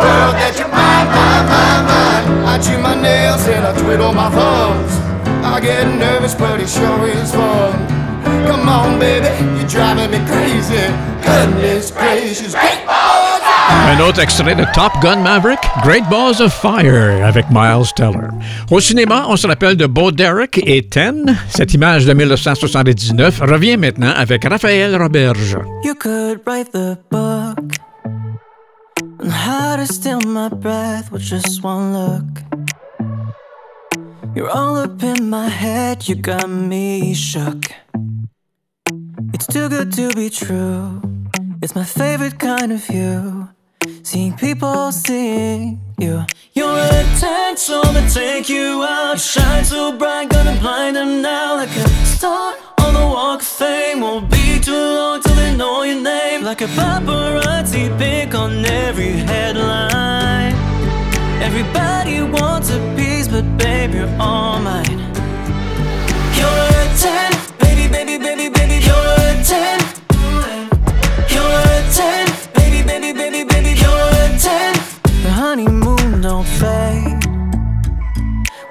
World 0.00 0.34
that 0.40 0.54
you're 0.58 0.72
mine, 0.72 1.08
mine, 1.12 1.44
mine, 1.52 1.84
mine. 1.90 2.24
I 2.52 2.54
chew 2.58 2.78
my 2.78 2.96
nails 3.00 3.46
and 3.46 3.66
I 3.66 3.72
twiddle 3.78 4.12
my 4.12 4.28
thumbs. 4.30 4.92
I 5.44 5.60
get 5.60 5.86
nervous, 5.98 6.34
but 6.34 6.60
it 6.60 6.68
sure 6.68 7.06
is 7.08 7.32
fun. 7.32 7.72
Come 8.46 8.68
on, 8.68 8.98
baby, 8.98 9.28
you're 9.56 9.68
driving 9.68 10.10
me 10.10 10.20
crazy. 10.26 10.84
Goodness 11.24 11.90
gracious, 11.90 12.52
great 12.54 12.84
balls 12.86 13.38
of 13.38 13.42
fire. 13.42 13.96
Un 13.96 14.00
autre 14.00 14.20
extrait 14.20 14.54
de 14.54 14.64
Top 14.74 14.92
Gun 15.02 15.16
Maverick, 15.22 15.60
Great 15.82 16.04
Balls 16.10 16.40
of 16.40 16.52
Fire, 16.52 17.24
avec 17.24 17.46
Miles 17.50 17.92
Teller. 17.96 18.28
Au 18.70 18.80
cinéma, 18.80 19.24
on 19.28 19.36
se 19.36 19.46
rappelle 19.46 19.76
de 19.76 19.86
Bo 19.86 20.10
Derek 20.10 20.60
et 20.66 20.82
Ten. 20.82 21.36
Cette 21.48 21.74
image 21.74 22.06
de 22.06 22.12
1979 22.12 23.40
revient 23.40 23.76
maintenant 23.76 24.12
avec 24.16 24.44
Raphaël 24.44 24.96
Roberge. 24.96 25.56
You 25.84 25.94
could 25.94 26.40
write 26.46 26.72
the 26.72 26.98
book 27.10 27.80
on 29.30 29.36
how 29.36 29.76
to 29.76 29.86
steal 29.86 30.20
my 30.20 30.48
breath 30.48 31.12
with 31.12 31.22
just 31.22 31.62
one 31.62 31.92
look. 31.92 32.30
You're 34.34 34.50
all 34.50 34.76
up 34.76 35.02
in 35.02 35.30
my 35.30 35.48
head, 35.48 36.08
you 36.08 36.16
got 36.16 36.48
me 36.48 37.14
shook. 37.14 37.70
It's 39.32 39.46
too 39.46 39.68
good 39.68 39.92
to 39.92 40.10
be 40.14 40.30
true. 40.30 41.00
It's 41.62 41.74
my 41.74 41.84
favorite 41.84 42.38
kind 42.38 42.72
of 42.72 42.88
you. 42.88 43.48
Seeing 44.02 44.36
people 44.36 44.90
seeing 44.90 45.80
you. 46.00 46.24
You're 46.54 46.78
a 46.78 47.04
10, 47.18 47.56
so 47.56 47.82
I'ma 47.84 48.08
take 48.08 48.48
you 48.48 48.82
out. 48.82 49.14
You 49.14 49.18
shine 49.18 49.64
so 49.64 49.92
bright, 49.92 50.28
gonna 50.28 50.58
blind 50.60 50.96
them 50.96 51.22
now 51.22 51.56
like 51.56 51.70
a 51.70 51.88
star 52.04 52.54
on 52.78 52.94
the 52.94 53.00
walk 53.00 53.40
of 53.40 53.46
fame. 53.46 54.00
Won't 54.00 54.30
be 54.30 54.58
too 54.60 54.72
long 54.72 55.20
till 55.22 55.34
they 55.36 55.56
know 55.56 55.82
your 55.82 56.00
name. 56.00 56.42
Like 56.42 56.60
a 56.62 56.66
paparazzi 56.66 57.96
pick 57.98 58.34
on 58.34 58.64
every 58.64 59.12
headline. 59.30 60.54
Everybody 61.42 62.22
wants 62.22 62.70
a 62.70 62.78
piece, 62.96 63.28
but 63.28 63.44
babe, 63.56 63.94
you're 63.94 64.14
all 64.18 64.60
mine. 64.60 64.98
You're 66.38 66.62
a 66.80 66.84
10, 66.98 67.32
baby, 67.58 67.88
baby, 67.88 68.18
baby, 68.18 68.48
baby, 68.48 68.76
you're 68.88 69.10
a 69.28 69.42
10. 69.44 69.80
You're 71.34 71.60
a 71.74 71.82
10, 71.92 72.26
baby, 72.54 72.82
baby, 72.86 73.12
baby, 73.12 73.44
baby, 73.44 73.72
you're 73.82 74.08
a 74.22 74.38
10. 74.38 74.74
The 75.22 75.30
honeymoon 75.30 75.89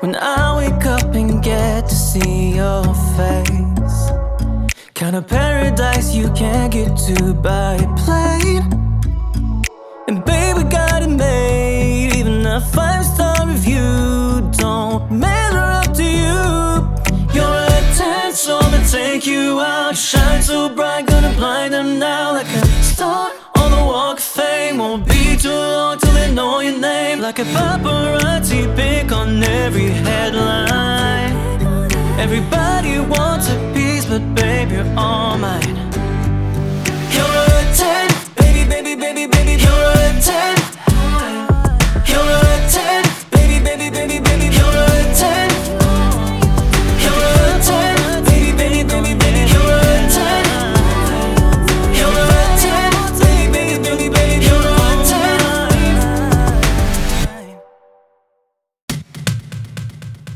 when 0.01 0.15
I 0.15 0.57
wake 0.57 0.85
up 0.85 1.15
and 1.15 1.43
get 1.43 1.89
to 1.89 1.95
see 1.95 2.55
your 2.55 2.83
face. 3.17 4.11
Kind 4.93 5.15
of 5.15 5.27
paradise 5.27 6.13
you 6.13 6.29
can't 6.33 6.71
get 6.71 6.95
to 7.07 7.33
by 7.33 7.77
plane. 7.97 8.63
And 10.07 10.23
baby, 10.25 10.63
got 10.69 11.01
it 11.01 11.09
made. 11.09 12.15
Even 12.15 12.45
a 12.45 12.61
five 12.61 13.05
star 13.05 13.47
review 13.47 14.49
don't 14.57 15.11
measure 15.11 15.69
up 15.79 15.93
to 15.95 16.03
you. 16.03 16.41
You're 17.33 17.63
a 17.77 17.81
10, 17.95 18.33
so 18.33 18.59
I'ma 18.61 18.85
take 18.87 19.25
you 19.25 19.59
out. 19.59 19.95
Shine 19.97 20.41
so 20.41 20.69
bright, 20.69 21.07
gonna 21.07 21.33
blind 21.35 21.73
them 21.73 21.99
now 21.99 22.33
like 22.33 22.47
a 22.47 22.65
star 22.83 23.31
on 23.57 23.71
the 23.71 23.83
walk 23.91 24.17
of 24.17 24.23
fame. 24.23 24.77
Won't 24.77 25.07
be 25.07 25.35
too 25.37 25.49
long 25.49 25.97
till 25.99 26.08
know 26.33 26.59
your 26.59 26.77
name. 26.77 27.19
Like 27.19 27.39
a 27.39 27.43
paparazzi 27.43 28.63
pick 28.75 29.11
on 29.11 29.43
every 29.43 29.89
headline. 29.89 31.33
Everybody 32.19 32.99
wants 32.99 33.49
a 33.49 33.57
piece, 33.73 34.05
but 34.05 34.23
babe, 34.35 34.71
you're 34.71 34.93
all 34.97 35.37
mine. 35.37 35.75
You're 37.15 37.35
a 37.47 37.73
10, 37.75 38.09
baby, 38.35 38.69
baby, 38.69 38.95
baby, 38.95 39.25
baby, 39.27 39.61
you're 39.63 39.91
a 40.05 40.21
10. 40.21 40.58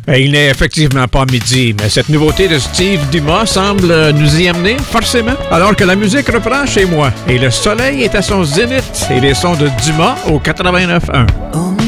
Il 0.07 0.31
n'est 0.31 0.49
effectivement 0.49 1.07
pas 1.07 1.25
midi, 1.25 1.75
mais 1.79 1.89
cette 1.89 2.09
nouveauté 2.09 2.47
de 2.47 2.59
Steve 2.59 2.99
Dumas 3.11 3.45
semble 3.45 4.11
nous 4.11 4.41
y 4.41 4.47
amener 4.47 4.77
forcément, 4.77 5.35
alors 5.51 5.75
que 5.75 5.83
la 5.83 5.95
musique 5.95 6.27
reprend 6.29 6.65
chez 6.65 6.85
moi 6.85 7.11
et 7.27 7.37
le 7.37 7.49
soleil 7.49 8.03
est 8.03 8.15
à 8.15 8.21
son 8.21 8.43
zénith 8.43 9.07
et 9.09 9.19
les 9.19 9.33
sons 9.33 9.55
de 9.55 9.69
Dumas 9.83 10.15
au 10.27 10.39
89.1. 10.39 11.82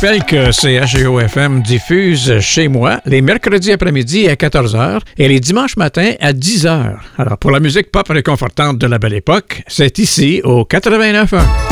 rappelle 0.00 0.24
que 0.24 0.50
CHGO-FM 0.50 1.60
diffuse 1.60 2.40
chez 2.40 2.68
moi 2.68 3.02
les 3.04 3.20
mercredis 3.20 3.70
après-midi 3.70 4.28
à 4.28 4.34
14h 4.34 5.00
et 5.18 5.28
les 5.28 5.40
dimanches 5.40 5.76
matins 5.76 6.12
à 6.20 6.32
10h. 6.32 6.94
Alors, 7.18 7.36
pour 7.36 7.50
la 7.50 7.60
musique 7.60 7.92
pop 7.92 8.08
réconfortante 8.08 8.78
de 8.78 8.86
la 8.86 8.98
belle 8.98 9.14
époque, 9.14 9.62
c'est 9.66 9.98
ici 9.98 10.40
au 10.42 10.62
89.1. 10.62 11.69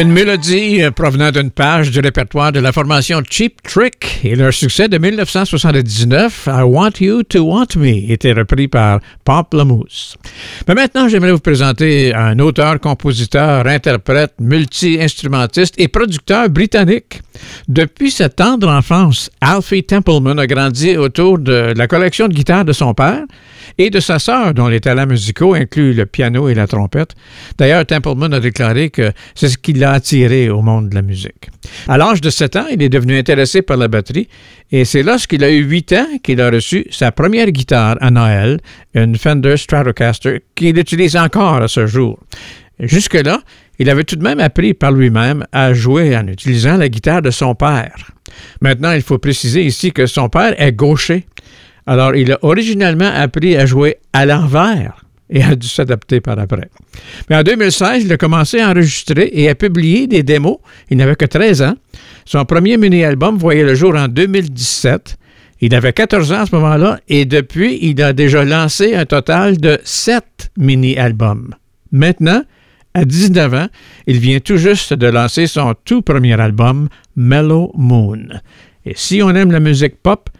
Une 0.00 0.12
mélodie 0.12 0.82
euh, 0.82 0.90
provenant 0.90 1.30
d'une 1.30 1.50
page 1.50 1.90
du 1.90 2.00
répertoire 2.00 2.52
de 2.52 2.58
la 2.58 2.72
formation 2.72 3.20
Cheap 3.28 3.60
Trick 3.62 4.20
et 4.24 4.34
leur 4.34 4.50
succès 4.50 4.88
de 4.88 4.96
1979, 4.96 6.48
I 6.50 6.62
Want 6.62 6.92
You 7.00 7.22
to 7.24 7.40
Want 7.40 7.76
Me, 7.76 8.10
était 8.10 8.32
repris 8.32 8.66
par 8.66 9.00
Pamplemousse. 9.26 10.16
Mais 10.66 10.74
maintenant, 10.74 11.06
j'aimerais 11.06 11.32
vous 11.32 11.40
présenter 11.40 12.14
un 12.14 12.38
auteur, 12.38 12.80
compositeur, 12.80 13.66
interprète, 13.66 14.32
multi-instrumentiste 14.40 15.74
et 15.76 15.88
producteur 15.88 16.48
britannique. 16.48 17.20
Depuis 17.68 18.10
sa 18.10 18.30
tendre 18.30 18.68
enfance, 18.68 19.28
Alfie 19.42 19.84
Templeman 19.84 20.38
a 20.38 20.46
grandi 20.46 20.96
autour 20.96 21.38
de 21.38 21.74
la 21.76 21.86
collection 21.86 22.26
de 22.26 22.32
guitares 22.32 22.64
de 22.64 22.72
son 22.72 22.94
père 22.94 23.24
et 23.78 23.90
de 23.90 24.00
sa 24.00 24.18
sœur, 24.18 24.54
dont 24.54 24.68
les 24.68 24.80
talents 24.80 25.06
musicaux 25.06 25.54
incluent 25.54 25.94
le 25.94 26.06
piano 26.06 26.48
et 26.48 26.54
la 26.54 26.66
trompette. 26.66 27.14
D'ailleurs, 27.58 27.86
Templeman 27.86 28.32
a 28.34 28.40
déclaré 28.40 28.90
que 28.90 29.12
c'est 29.34 29.48
ce 29.48 29.58
qui 29.58 29.72
attiré 29.90 30.48
au 30.50 30.62
monde 30.62 30.88
de 30.88 30.94
la 30.94 31.02
musique. 31.02 31.50
À 31.88 31.98
l'âge 31.98 32.20
de 32.20 32.30
7 32.30 32.56
ans, 32.56 32.66
il 32.70 32.82
est 32.82 32.88
devenu 32.88 33.18
intéressé 33.18 33.62
par 33.62 33.76
la 33.76 33.88
batterie 33.88 34.28
et 34.70 34.84
c'est 34.84 35.02
lorsqu'il 35.02 35.44
a 35.44 35.50
eu 35.50 35.62
8 35.62 35.92
ans 35.92 36.06
qu'il 36.22 36.40
a 36.40 36.50
reçu 36.50 36.86
sa 36.90 37.12
première 37.12 37.50
guitare 37.50 37.96
à 38.00 38.10
Noël, 38.10 38.60
une 38.94 39.16
Fender 39.16 39.56
Stratocaster, 39.56 40.42
qu'il 40.54 40.78
utilise 40.78 41.16
encore 41.16 41.56
à 41.56 41.68
ce 41.68 41.86
jour. 41.86 42.18
Jusque-là, 42.78 43.40
il 43.78 43.88
avait 43.90 44.04
tout 44.04 44.16
de 44.16 44.22
même 44.22 44.40
appris 44.40 44.74
par 44.74 44.92
lui-même 44.92 45.44
à 45.52 45.72
jouer 45.72 46.16
en 46.16 46.26
utilisant 46.26 46.76
la 46.76 46.88
guitare 46.88 47.22
de 47.22 47.30
son 47.30 47.54
père. 47.54 48.12
Maintenant, 48.60 48.92
il 48.92 49.02
faut 49.02 49.18
préciser 49.18 49.62
ici 49.64 49.92
que 49.92 50.06
son 50.06 50.28
père 50.28 50.54
est 50.60 50.72
gaucher. 50.72 51.26
Alors, 51.86 52.14
il 52.14 52.32
a 52.32 52.38
originellement 52.42 53.10
appris 53.12 53.56
à 53.56 53.66
jouer 53.66 53.96
à 54.12 54.26
l'envers 54.26 54.99
et 55.30 55.42
a 55.42 55.54
dû 55.54 55.68
s'adapter 55.68 56.20
par 56.20 56.38
après. 56.38 56.68
Mais 57.28 57.36
en 57.36 57.42
2016, 57.42 58.04
il 58.04 58.12
a 58.12 58.16
commencé 58.16 58.60
à 58.60 58.70
enregistrer 58.70 59.30
et 59.32 59.48
à 59.48 59.54
publier 59.54 60.06
des 60.06 60.22
démos. 60.22 60.58
Il 60.90 60.98
n'avait 60.98 61.16
que 61.16 61.24
13 61.24 61.62
ans. 61.62 61.74
Son 62.24 62.44
premier 62.44 62.76
mini-album 62.76 63.38
voyait 63.38 63.64
le 63.64 63.74
jour 63.74 63.94
en 63.96 64.08
2017. 64.08 65.16
Il 65.62 65.74
avait 65.74 65.92
14 65.92 66.32
ans 66.32 66.40
à 66.40 66.46
ce 66.46 66.54
moment-là 66.56 67.00
et 67.08 67.24
depuis, 67.26 67.78
il 67.82 68.02
a 68.02 68.12
déjà 68.12 68.44
lancé 68.44 68.94
un 68.94 69.04
total 69.04 69.58
de 69.58 69.78
7 69.84 70.50
mini-albums. 70.56 71.54
Maintenant, 71.92 72.42
à 72.94 73.04
19 73.04 73.54
ans, 73.54 73.66
il 74.06 74.18
vient 74.18 74.40
tout 74.40 74.56
juste 74.56 74.94
de 74.94 75.06
lancer 75.06 75.46
son 75.46 75.74
tout 75.84 76.02
premier 76.02 76.40
album, 76.40 76.88
Mellow 77.14 77.72
Moon. 77.76 78.26
Et 78.84 78.94
si 78.96 79.22
on 79.22 79.30
aime 79.30 79.52
la 79.52 79.60
musique 79.60 80.02
pop, 80.02 80.30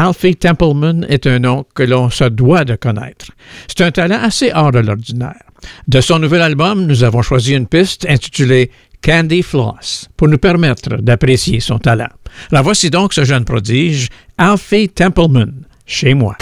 Alfie 0.00 0.36
Templeman 0.36 1.04
est 1.08 1.26
un 1.26 1.40
nom 1.40 1.66
que 1.74 1.82
l'on 1.82 2.08
se 2.08 2.22
doit 2.22 2.64
de 2.64 2.76
connaître. 2.76 3.32
C'est 3.66 3.82
un 3.82 3.90
talent 3.90 4.20
assez 4.22 4.52
hors 4.54 4.70
de 4.70 4.78
l'ordinaire. 4.78 5.42
De 5.88 6.00
son 6.00 6.20
nouvel 6.20 6.40
album, 6.40 6.86
nous 6.86 7.02
avons 7.02 7.20
choisi 7.20 7.52
une 7.52 7.66
piste 7.66 8.06
intitulée 8.08 8.70
Candy 9.02 9.42
Floss 9.42 10.08
pour 10.16 10.28
nous 10.28 10.38
permettre 10.38 10.98
d'apprécier 10.98 11.58
son 11.58 11.80
talent. 11.80 12.10
La 12.52 12.62
voici 12.62 12.90
donc 12.90 13.12
ce 13.12 13.24
jeune 13.24 13.44
prodige, 13.44 14.06
Alfie 14.38 14.88
Templeman, 14.88 15.64
chez 15.84 16.14
moi. 16.14 16.36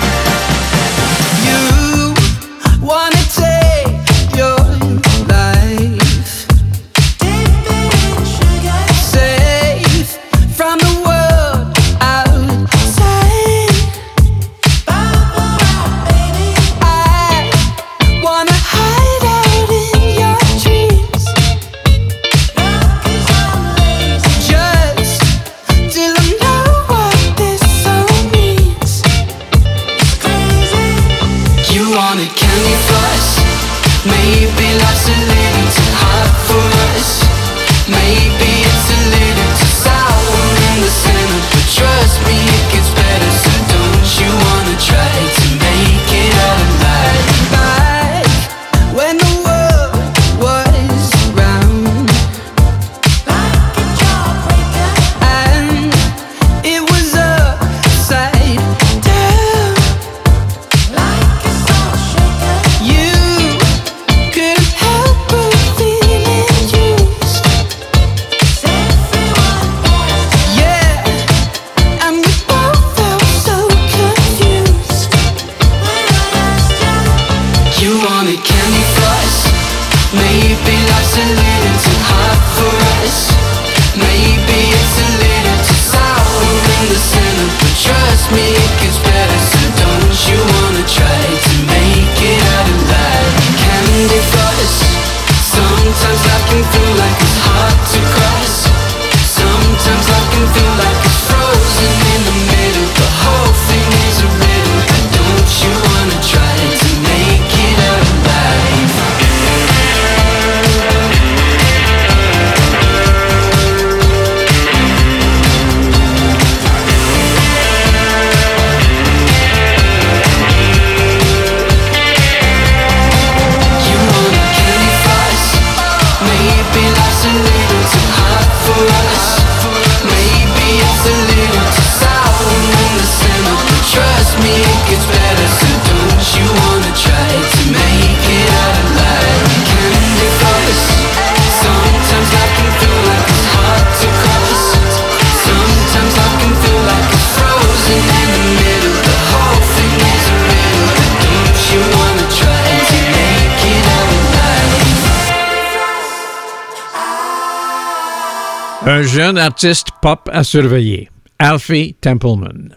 Un 158.88 159.02
jeune 159.02 159.36
artiste 159.36 159.88
pop 160.00 160.30
à 160.32 160.44
surveiller, 160.44 161.10
Alfie 161.40 161.96
Templeman. 162.00 162.72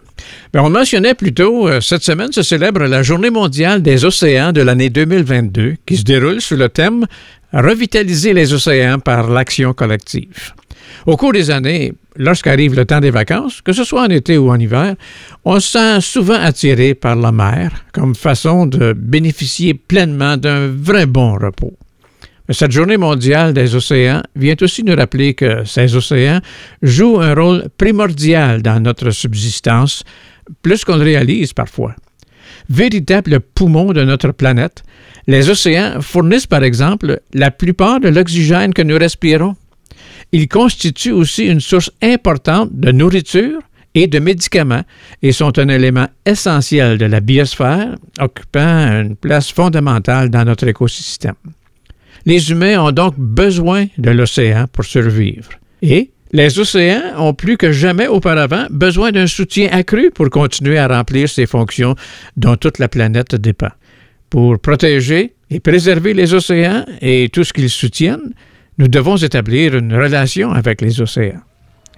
Ben, 0.52 0.60
on 0.60 0.68
mentionnait 0.68 1.14
plus 1.14 1.32
tôt, 1.32 1.68
euh, 1.68 1.80
cette 1.80 2.02
semaine 2.02 2.32
se 2.32 2.42
célèbre 2.42 2.80
la 2.80 3.04
Journée 3.04 3.30
mondiale 3.30 3.80
des 3.80 4.04
océans 4.04 4.50
de 4.50 4.60
l'année 4.60 4.90
2022 4.90 5.76
qui 5.86 5.96
se 5.96 6.02
déroule 6.02 6.40
sous 6.40 6.56
le 6.56 6.68
thème 6.68 7.06
Revitaliser 7.52 8.32
les 8.32 8.52
océans 8.52 8.98
par 8.98 9.30
l'action 9.30 9.72
collective. 9.72 10.52
Au 11.06 11.16
cours 11.16 11.32
des 11.32 11.48
années, 11.52 11.92
lorsqu'arrive 12.16 12.74
le 12.74 12.86
temps 12.86 13.00
des 13.00 13.10
vacances, 13.10 13.62
que 13.62 13.72
ce 13.72 13.84
soit 13.84 14.02
en 14.02 14.08
été 14.08 14.36
ou 14.36 14.50
en 14.50 14.58
hiver, 14.58 14.96
on 15.44 15.60
se 15.60 15.78
sent 15.78 16.00
souvent 16.00 16.40
attiré 16.40 16.94
par 16.94 17.14
la 17.14 17.30
mer 17.30 17.84
comme 17.92 18.16
façon 18.16 18.66
de 18.66 18.94
bénéficier 18.94 19.74
pleinement 19.74 20.36
d'un 20.36 20.66
vrai 20.66 21.06
bon 21.06 21.34
repos. 21.34 21.76
Cette 22.52 22.72
journée 22.72 22.96
mondiale 22.96 23.54
des 23.54 23.76
océans 23.76 24.22
vient 24.34 24.56
aussi 24.60 24.82
nous 24.82 24.96
rappeler 24.96 25.34
que 25.34 25.64
ces 25.64 25.94
océans 25.94 26.40
jouent 26.82 27.20
un 27.20 27.32
rôle 27.32 27.68
primordial 27.78 28.60
dans 28.60 28.80
notre 28.80 29.12
subsistance, 29.12 30.02
plus 30.60 30.84
qu'on 30.84 30.96
le 30.96 31.04
réalise 31.04 31.52
parfois. 31.52 31.94
Véritable 32.68 33.38
poumon 33.38 33.92
de 33.92 34.02
notre 34.02 34.32
planète, 34.32 34.82
les 35.28 35.48
océans 35.48 36.00
fournissent 36.00 36.48
par 36.48 36.64
exemple 36.64 37.20
la 37.34 37.52
plupart 37.52 38.00
de 38.00 38.08
l'oxygène 38.08 38.74
que 38.74 38.82
nous 38.82 38.98
respirons. 38.98 39.54
Ils 40.32 40.48
constituent 40.48 41.12
aussi 41.12 41.46
une 41.46 41.60
source 41.60 41.92
importante 42.02 42.70
de 42.72 42.90
nourriture 42.90 43.60
et 43.94 44.08
de 44.08 44.18
médicaments 44.18 44.82
et 45.22 45.30
sont 45.30 45.56
un 45.56 45.68
élément 45.68 46.08
essentiel 46.26 46.98
de 46.98 47.06
la 47.06 47.20
biosphère, 47.20 47.94
occupant 48.18 49.02
une 49.02 49.14
place 49.14 49.52
fondamentale 49.52 50.30
dans 50.30 50.44
notre 50.44 50.66
écosystème. 50.66 51.34
Les 52.26 52.50
humains 52.50 52.80
ont 52.80 52.92
donc 52.92 53.14
besoin 53.16 53.86
de 53.98 54.10
l'océan 54.10 54.66
pour 54.72 54.84
survivre. 54.84 55.50
Et 55.82 56.10
les 56.32 56.58
océans 56.58 57.02
ont 57.18 57.34
plus 57.34 57.56
que 57.56 57.72
jamais 57.72 58.06
auparavant 58.06 58.66
besoin 58.70 59.10
d'un 59.10 59.26
soutien 59.26 59.68
accru 59.72 60.10
pour 60.10 60.30
continuer 60.30 60.78
à 60.78 60.86
remplir 60.86 61.28
ces 61.28 61.46
fonctions 61.46 61.96
dont 62.36 62.56
toute 62.56 62.78
la 62.78 62.88
planète 62.88 63.34
dépend. 63.34 63.70
Pour 64.28 64.60
protéger 64.60 65.34
et 65.50 65.58
préserver 65.58 66.14
les 66.14 66.32
océans 66.34 66.84
et 67.00 67.28
tout 67.32 67.42
ce 67.42 67.52
qu'ils 67.52 67.70
soutiennent, 67.70 68.32
nous 68.78 68.86
devons 68.86 69.16
établir 69.16 69.76
une 69.76 69.92
relation 69.92 70.52
avec 70.52 70.80
les 70.80 71.00
océans. 71.00 71.40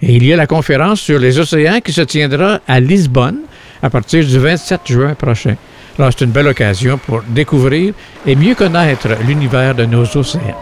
Et 0.01 0.17
il 0.17 0.25
y 0.25 0.33
a 0.33 0.37
la 0.37 0.47
conférence 0.47 1.01
sur 1.01 1.19
les 1.19 1.39
océans 1.39 1.81
qui 1.81 1.93
se 1.93 2.01
tiendra 2.01 2.61
à 2.67 2.81
Lisbonne 2.81 3.41
à 3.83 3.91
partir 3.91 4.25
du 4.27 4.39
27 4.39 4.81
juin 4.87 5.15
prochain. 5.15 5.57
C'est 6.11 6.25
une 6.25 6.31
belle 6.31 6.49
occasion 6.49 6.99
pour 6.99 7.23
découvrir 7.23 7.95
et 8.27 8.35
mieux 8.35 8.55
connaître 8.55 9.09
l'univers 9.27 9.75
de 9.75 9.85
nos 9.85 10.05
océans. 10.17 10.59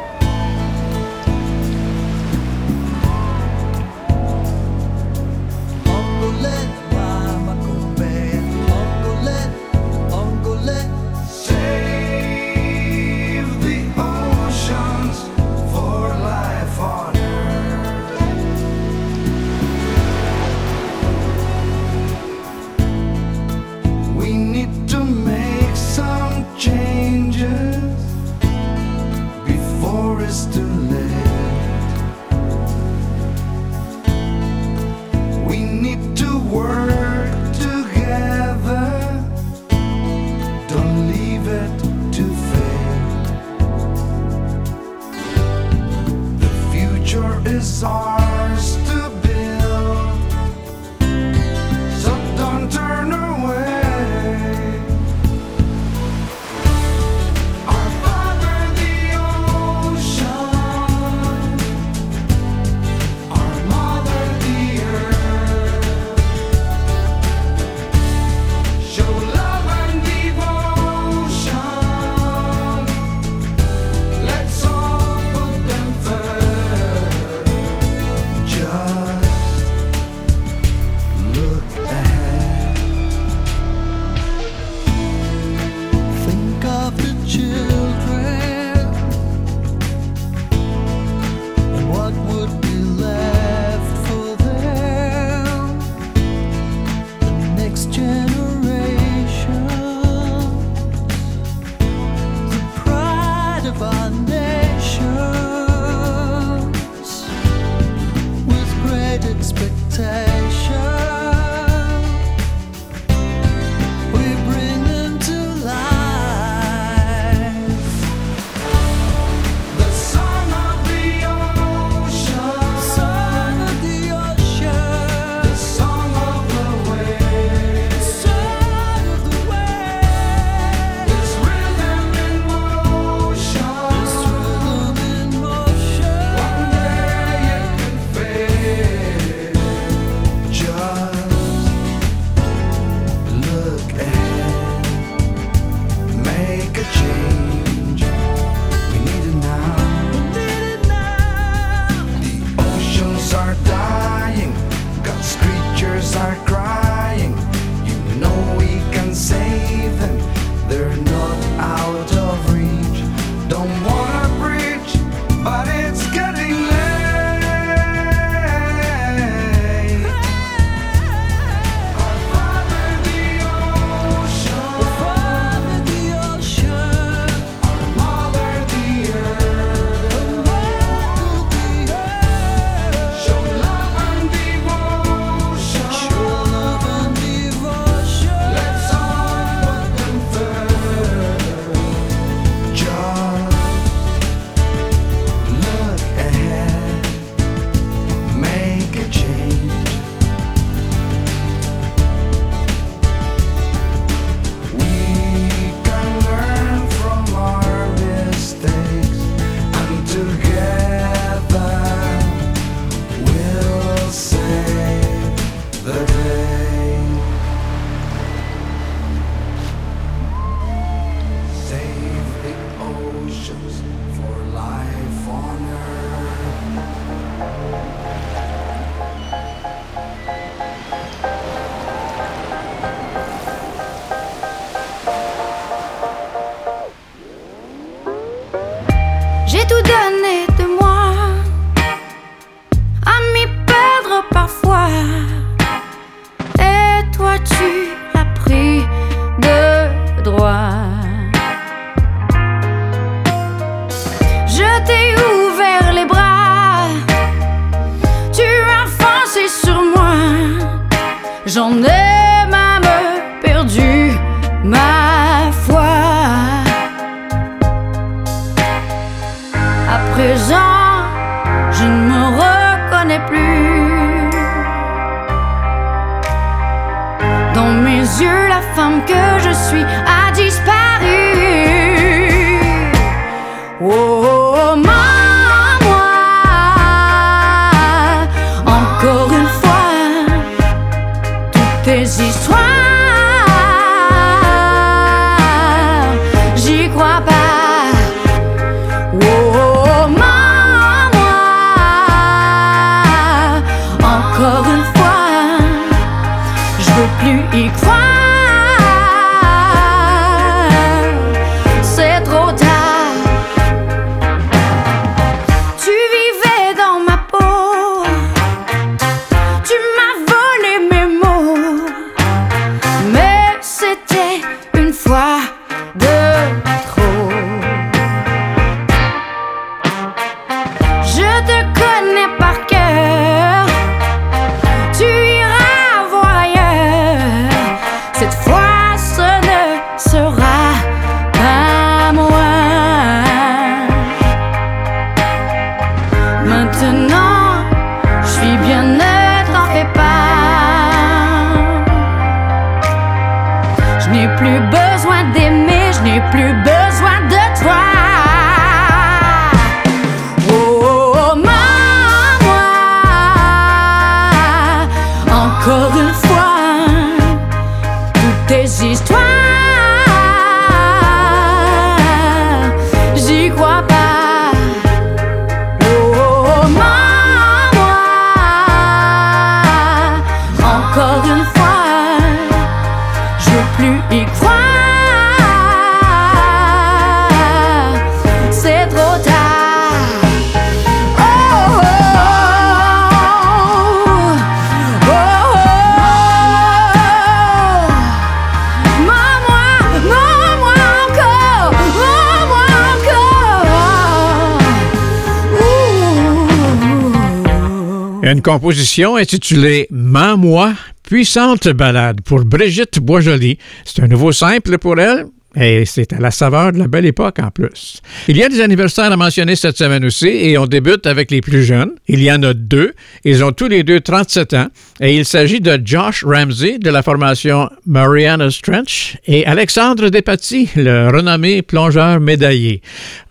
Composition 408.53 409.15
intitulée 409.15 409.87
Maman-moi, 409.93 410.75
puissante 411.05 411.69
balade 411.69 412.21
pour 412.23 412.45
Brigitte 412.45 412.99
Boisjoli. 412.99 413.59
C'est 413.85 414.03
un 414.03 414.09
nouveau 414.09 414.33
simple 414.33 414.77
pour 414.79 414.99
elle. 414.99 415.27
Et 415.57 415.85
c'est 415.85 416.13
à 416.13 416.21
la 416.21 416.31
saveur 416.31 416.73
de 416.73 416.79
la 416.79 416.87
belle 416.87 417.07
époque 417.07 417.39
en 417.41 417.51
plus. 417.51 418.01
Il 418.29 418.37
y 418.37 418.45
a 418.45 418.49
des 418.49 418.61
anniversaires 418.61 419.11
à 419.11 419.17
mentionner 419.17 419.57
cette 419.57 419.77
semaine 419.77 420.05
aussi 420.05 420.29
et 420.29 420.57
on 420.59 420.67
débute 420.67 421.07
avec 421.07 421.33
les 421.33 421.41
plus 421.41 421.65
jeunes. 421.65 421.91
Il 422.07 422.23
y 422.23 422.31
en 422.31 422.41
a 422.45 422.55
deux. 422.55 422.93
Ils 423.25 423.43
ont 423.43 423.51
tous 423.51 423.67
les 423.67 423.83
deux 423.83 424.01
37 424.01 424.55
ans 424.55 424.69
et 425.01 425.17
il 425.17 425.25
s'agit 425.25 425.61
de 425.61 425.81
Josh 425.85 426.25
Ramsey 426.25 426.79
de 426.79 426.91
la 426.91 427.03
formation 427.03 427.69
Mariana's 427.85 428.61
Trench 428.63 429.17
et 429.27 429.45
Alexandre 429.45 430.09
Despatie, 430.09 430.71
le 430.77 431.09
renommé 431.09 431.63
plongeur 431.63 432.21
médaillé. 432.21 432.81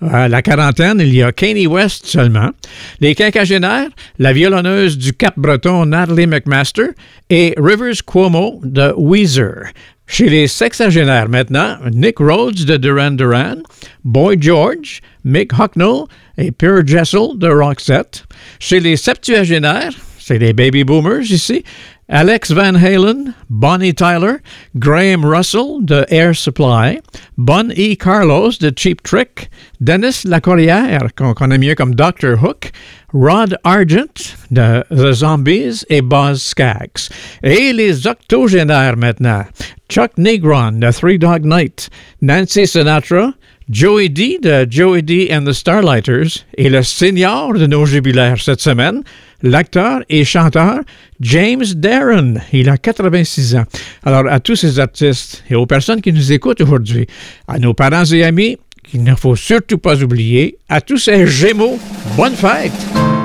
À 0.01 0.27
la 0.27 0.41
quarantaine, 0.41 0.99
il 0.99 1.13
y 1.13 1.23
a 1.23 1.31
Kanye 1.31 1.67
West 1.67 2.05
seulement. 2.05 2.49
Les 2.99 3.15
quinquagénaires, 3.15 3.89
la 4.17 4.33
violonneuse 4.33 4.97
du 4.97 5.13
Cap-Breton 5.13 5.85
Natalie 5.85 6.27
McMaster 6.27 6.87
et 7.29 7.53
Rivers 7.57 8.03
Cuomo 8.05 8.59
de 8.63 8.93
Weezer. 8.97 9.71
Chez 10.11 10.27
les 10.27 10.47
sexagénaires 10.47 11.29
maintenant, 11.29 11.77
Nick 11.93 12.17
Rhodes 12.17 12.65
de 12.65 12.77
Duran 12.77 13.11
Duran, 13.11 13.57
Boy 14.03 14.37
George, 14.41 15.01
Mick 15.23 15.53
Hucknall 15.53 16.05
et 16.35 16.51
Pierre 16.51 16.85
Jessel 16.85 17.37
de 17.37 17.47
Roxette. 17.47 18.25
Chez 18.59 18.79
les 18.79 18.97
septuagénaires, 18.97 19.93
c'est 20.17 20.39
les 20.39 20.51
baby 20.51 20.83
boomers 20.83 21.21
ici, 21.31 21.63
Alex 22.11 22.49
Van 22.49 22.73
Halen, 22.73 23.35
Bonnie 23.51 23.93
Tyler, 23.93 24.41
Graham 24.79 25.23
Russell 25.23 25.79
de 25.85 26.05
Air 26.09 26.33
Supply, 26.33 26.99
Bon 27.37 27.71
E. 27.77 27.95
Carlos 27.95 28.57
de 28.57 28.71
Cheap 28.71 29.03
Trick, 29.03 29.47
Dennis 29.79 30.25
Lacorrière, 30.25 31.13
qu'on 31.15 31.35
connaît 31.35 31.59
mieux 31.59 31.75
comme 31.75 31.93
Dr. 31.93 32.35
Hook, 32.41 32.71
Rod 33.13 33.55
Argent 33.63 34.33
de 34.49 34.83
The 34.89 35.13
Zombies 35.13 35.85
et 35.89 36.01
Buzz 36.01 36.41
Skaggs. 36.41 37.09
Et 37.43 37.73
les 37.73 38.07
octogénaires 38.07 38.97
maintenant, 38.97 39.45
Chuck 39.87 40.17
Negron 40.17 40.79
de 40.79 40.91
Three 40.91 41.19
Dog 41.19 41.45
Night, 41.45 41.91
Nancy 42.23 42.65
Sinatra, 42.65 43.33
Joey 43.69 44.09
D 44.09 44.39
de 44.41 44.65
Joey 44.67 45.03
D 45.03 45.29
and 45.31 45.45
the 45.45 45.53
Starlighters 45.53 46.43
et 46.57 46.71
le 46.71 46.81
senior 46.81 47.53
de 47.53 47.67
nos 47.67 47.85
jubilaires 47.85 48.41
cette 48.41 48.61
semaine, 48.61 49.03
l'acteur 49.41 50.01
et 50.09 50.23
chanteur 50.23 50.79
James 51.21 51.65
Darren. 51.75 52.35
Il 52.53 52.69
a 52.69 52.77
86 52.77 53.55
ans. 53.55 53.65
Alors, 54.03 54.31
à 54.31 54.39
tous 54.39 54.55
ces 54.55 54.79
artistes 54.79 55.43
et 55.49 55.55
aux 55.55 55.65
personnes 55.65 56.01
qui 56.01 56.13
nous 56.13 56.31
écoutent 56.31 56.61
aujourd'hui, 56.61 57.07
à 57.47 57.59
nos 57.59 57.73
parents 57.73 58.05
et 58.05 58.23
amis, 58.23 58.57
qu'il 58.83 59.03
ne 59.03 59.15
faut 59.15 59.35
surtout 59.35 59.77
pas 59.77 60.01
oublier, 60.01 60.57
à 60.67 60.81
tous 60.81 60.97
ces 60.97 61.27
Gémeaux, 61.27 61.79
bonne 62.15 62.35
fête! 62.35 63.18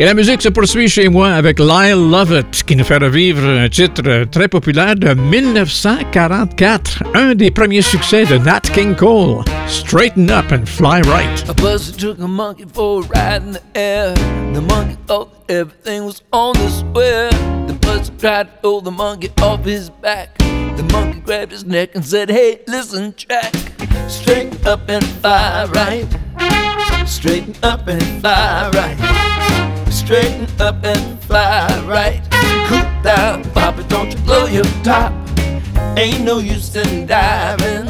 Et 0.00 0.04
la 0.04 0.14
musique 0.14 0.40
se 0.40 0.48
poursuit 0.48 0.88
chez 0.88 1.08
moi 1.08 1.30
avec 1.30 1.58
Lyle 1.58 2.08
Lovett, 2.08 2.62
qui 2.64 2.76
nous 2.76 2.84
fait 2.84 2.98
revivre 2.98 3.44
un 3.44 3.68
titre 3.68 4.26
très 4.30 4.46
populaire 4.46 4.94
de 4.94 5.12
1944, 5.12 7.02
un 7.16 7.34
des 7.34 7.50
premiers 7.50 7.82
succès 7.82 8.24
de 8.24 8.38
Nat 8.38 8.60
King 8.60 8.94
Cole, 8.94 9.42
Straighten 9.66 10.30
Up 10.30 10.52
and 10.52 10.66
Fly 10.66 11.00
Right. 11.02 11.44
A 11.48 11.54
bus 11.54 11.90
took 11.90 12.20
a 12.20 12.28
monkey 12.28 12.64
for 12.72 13.02
a 13.02 13.08
ride 13.08 13.42
in 13.42 13.52
the 13.54 13.62
air. 13.74 14.14
The 14.54 14.60
monkey 14.60 14.96
thought 15.08 15.30
everything 15.48 16.04
was 16.04 16.22
on 16.32 16.52
the 16.52 16.68
square. 16.68 17.30
The 17.66 17.76
bus 17.80 18.12
tried 18.20 18.44
to 18.44 18.60
throw 18.62 18.80
the 18.80 18.92
monkey 18.92 19.32
off 19.42 19.64
his 19.64 19.90
back. 19.90 20.38
The 20.38 20.88
monkey 20.92 21.18
grabbed 21.18 21.50
his 21.50 21.64
neck 21.64 21.96
and 21.96 22.06
said, 22.06 22.30
Hey, 22.30 22.60
listen, 22.68 23.14
Jack. 23.16 23.52
Straighten 24.06 24.64
up 24.64 24.88
and 24.88 25.04
fly 25.04 25.64
right. 25.74 26.06
Straighten 27.04 27.56
up 27.64 27.88
and 27.88 28.00
fly 28.20 28.70
right. 28.74 29.77
Straighten 29.90 30.46
up 30.60 30.84
and 30.84 31.20
fly 31.20 31.66
right. 31.86 32.22
Cool 32.68 33.02
down, 33.02 33.42
Papa, 33.52 33.82
don't 33.84 34.12
you 34.12 34.18
blow 34.20 34.46
your 34.46 34.64
top. 34.82 35.12
Ain't 35.96 36.24
no 36.24 36.38
use 36.38 36.74
in 36.76 37.06
diving. 37.06 37.86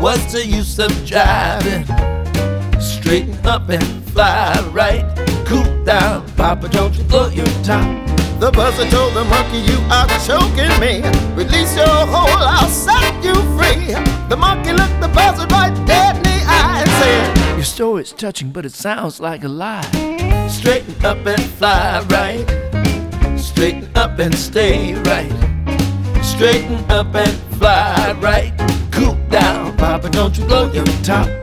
What's 0.00 0.32
the 0.32 0.44
use 0.44 0.78
of 0.78 0.90
jiving? 1.06 1.84
Straighten 2.80 3.46
up 3.46 3.68
and 3.68 3.84
fly 4.10 4.60
right. 4.72 5.04
Cool 5.46 5.84
down, 5.84 6.28
Papa, 6.36 6.68
don't 6.68 6.94
you 6.96 7.04
blow 7.04 7.28
your 7.28 7.46
top. 7.62 7.86
The 8.38 8.52
buzzer 8.52 8.88
told 8.90 9.14
the 9.14 9.24
monkey, 9.24 9.58
You 9.58 9.78
are 9.90 10.06
choking 10.26 10.78
me. 10.78 11.02
Release 11.34 11.76
your 11.76 12.06
hold, 12.06 12.42
I'll 12.42 12.68
set 12.68 13.24
you 13.24 13.34
free. 13.56 13.94
The 14.28 14.36
monkey 14.36 14.72
looked 14.72 15.00
the 15.00 15.08
buzzer 15.08 15.46
right 15.48 15.74
dead 15.86 16.16
in 16.16 16.22
the 16.22 16.44
eye 16.46 16.82
and 16.82 16.90
said, 16.90 17.56
Your 17.56 17.64
story's 17.64 18.12
touching, 18.12 18.50
but 18.50 18.64
it 18.64 18.72
sounds 18.72 19.18
like 19.18 19.42
a 19.42 19.48
lie. 19.48 20.27
Straighten 20.48 21.04
up 21.04 21.26
and 21.26 21.42
fly 21.42 22.04
right. 22.10 23.38
Straighten 23.38 23.88
up 23.94 24.18
and 24.18 24.34
stay 24.34 24.94
right. 25.02 25.30
Straighten 26.22 26.78
up 26.90 27.14
and 27.14 27.36
fly 27.58 28.16
right. 28.20 28.52
Cool 28.90 29.14
down, 29.28 29.76
Papa, 29.76 30.08
don't 30.10 30.36
you 30.38 30.44
blow 30.44 30.72
your 30.72 30.86
top. 31.02 31.37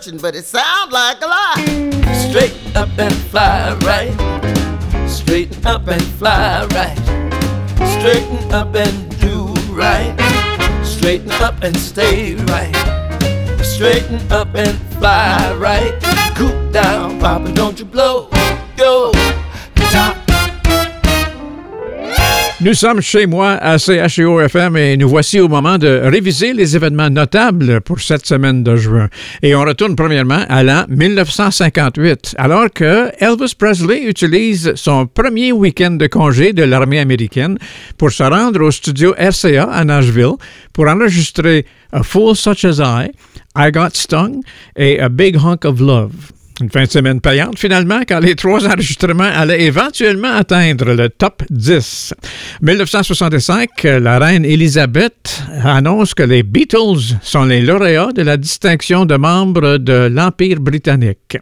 Touching, 0.00 0.16
but 0.16 0.34
it 0.34 0.46
sounds 0.46 0.90
like 0.92 1.20
a 1.20 1.26
lie. 1.26 1.90
Straighten 2.26 2.74
up 2.74 2.88
and 2.98 3.14
fly 3.28 3.76
right. 3.82 5.06
Straighten 5.06 5.66
up 5.66 5.86
and 5.88 6.02
fly 6.02 6.64
right. 6.72 6.96
Straighten 7.98 8.50
up 8.50 8.74
and 8.74 9.20
do 9.20 9.52
right. 9.70 10.16
Straighten 10.82 11.30
up 11.32 11.62
and 11.62 11.76
stay 11.76 12.34
right. 12.46 12.74
Straighten 13.62 14.20
up 14.32 14.54
and 14.54 14.78
fly 14.94 15.54
right. 15.58 15.92
Cool 16.34 16.72
down, 16.72 17.20
Papa, 17.20 17.52
don't 17.52 17.78
you 17.78 17.84
blow 17.84 18.30
your 18.78 19.12
Nous 22.62 22.74
sommes 22.74 23.00
chez 23.00 23.24
moi 23.24 23.52
à 23.52 23.78
CHEO-FM 23.78 24.76
et 24.76 24.96
nous 24.98 25.08
voici 25.08 25.40
au 25.40 25.48
moment 25.48 25.78
de 25.78 26.02
réviser 26.04 26.52
les 26.52 26.76
événements 26.76 27.08
notables 27.08 27.80
pour 27.80 28.00
cette 28.00 28.26
semaine 28.26 28.62
de 28.62 28.76
juin. 28.76 29.08
Et 29.42 29.54
on 29.54 29.62
retourne 29.62 29.96
premièrement 29.96 30.44
à 30.46 30.62
l'an 30.62 30.84
1958, 30.90 32.34
alors 32.36 32.70
que 32.70 33.10
Elvis 33.18 33.54
Presley 33.58 34.02
utilise 34.02 34.74
son 34.74 35.06
premier 35.06 35.52
week-end 35.52 35.92
de 35.92 36.06
congé 36.06 36.52
de 36.52 36.62
l'armée 36.62 36.98
américaine 36.98 37.56
pour 37.96 38.10
se 38.10 38.24
rendre 38.24 38.62
au 38.62 38.70
studio 38.70 39.14
RCA 39.16 39.64
à 39.64 39.82
Nashville 39.86 40.34
pour 40.74 40.86
enregistrer 40.86 41.64
A 41.92 42.02
Fool 42.02 42.36
Such 42.36 42.66
As 42.66 42.78
I, 42.78 43.10
I 43.56 43.70
Got 43.72 43.94
Stung 43.94 44.42
et 44.76 45.00
A 45.00 45.08
Big 45.08 45.38
Hunk 45.38 45.64
of 45.64 45.80
Love. 45.80 46.12
Une 46.60 46.68
fin 46.68 46.84
de 46.84 46.90
semaine 46.90 47.22
payante, 47.22 47.58
finalement, 47.58 48.02
car 48.02 48.20
les 48.20 48.34
trois 48.34 48.66
enregistrements 48.70 49.24
allaient 49.24 49.62
éventuellement 49.62 50.32
atteindre 50.32 50.92
le 50.92 51.08
top 51.08 51.42
10. 51.48 52.12
1965, 52.60 53.70
la 53.84 54.18
reine 54.18 54.44
Élisabeth 54.44 55.42
annonce 55.64 56.12
que 56.12 56.22
les 56.22 56.42
Beatles 56.42 57.16
sont 57.22 57.44
les 57.44 57.62
lauréats 57.62 58.12
de 58.12 58.22
la 58.22 58.36
distinction 58.36 59.06
de 59.06 59.16
membres 59.16 59.78
de 59.78 60.10
l'Empire 60.12 60.60
britannique. 60.60 61.38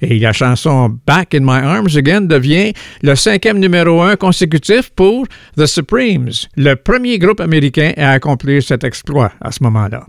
Et 0.00 0.18
la 0.20 0.32
chanson 0.32 0.96
Back 1.06 1.34
in 1.34 1.40
My 1.40 1.64
Arms 1.64 1.96
Again 1.96 2.22
devient 2.22 2.72
le 3.02 3.16
cinquième 3.16 3.58
numéro 3.58 4.00
un 4.00 4.14
consécutif 4.14 4.90
pour 4.90 5.26
The 5.56 5.66
Supremes, 5.66 6.30
le 6.56 6.74
premier 6.76 7.18
groupe 7.18 7.40
américain 7.40 7.92
à 7.96 8.12
accomplir 8.12 8.62
cet 8.62 8.84
exploit 8.84 9.32
à 9.40 9.50
ce 9.50 9.62
moment-là. 9.64 10.06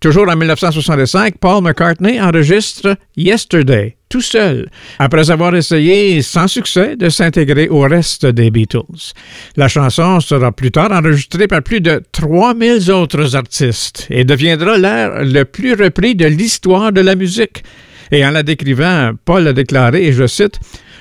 Toujours 0.00 0.28
en 0.28 0.36
1965, 0.36 1.38
Paul 1.38 1.62
McCartney 1.62 2.20
enregistre 2.20 2.96
Yesterday, 3.16 3.96
tout 4.08 4.20
seul, 4.20 4.68
après 4.98 5.30
avoir 5.30 5.54
essayé 5.54 6.20
sans 6.22 6.48
succès 6.48 6.96
de 6.96 7.08
s'intégrer 7.08 7.68
au 7.68 7.80
reste 7.80 8.26
des 8.26 8.50
Beatles. 8.50 9.12
La 9.56 9.68
chanson 9.68 10.20
sera 10.20 10.50
plus 10.52 10.72
tard 10.72 10.90
enregistrée 10.90 11.46
par 11.46 11.62
plus 11.62 11.80
de 11.80 12.02
3000 12.12 12.90
autres 12.90 13.36
artistes 13.36 14.06
et 14.10 14.24
deviendra 14.24 14.76
l'air 14.76 15.24
le 15.24 15.44
plus 15.44 15.74
repris 15.74 16.14
de 16.14 16.26
l'histoire 16.26 16.92
de 16.92 17.00
la 17.00 17.14
musique. 17.14 17.62
Et 18.10 18.26
en 18.26 18.30
la 18.30 18.42
décrivant, 18.42 19.12
Paul 19.24 19.46
a 19.48 19.52
déclaré, 19.52 20.06
et 20.06 20.12
je 20.12 20.26
cite, 20.26 20.58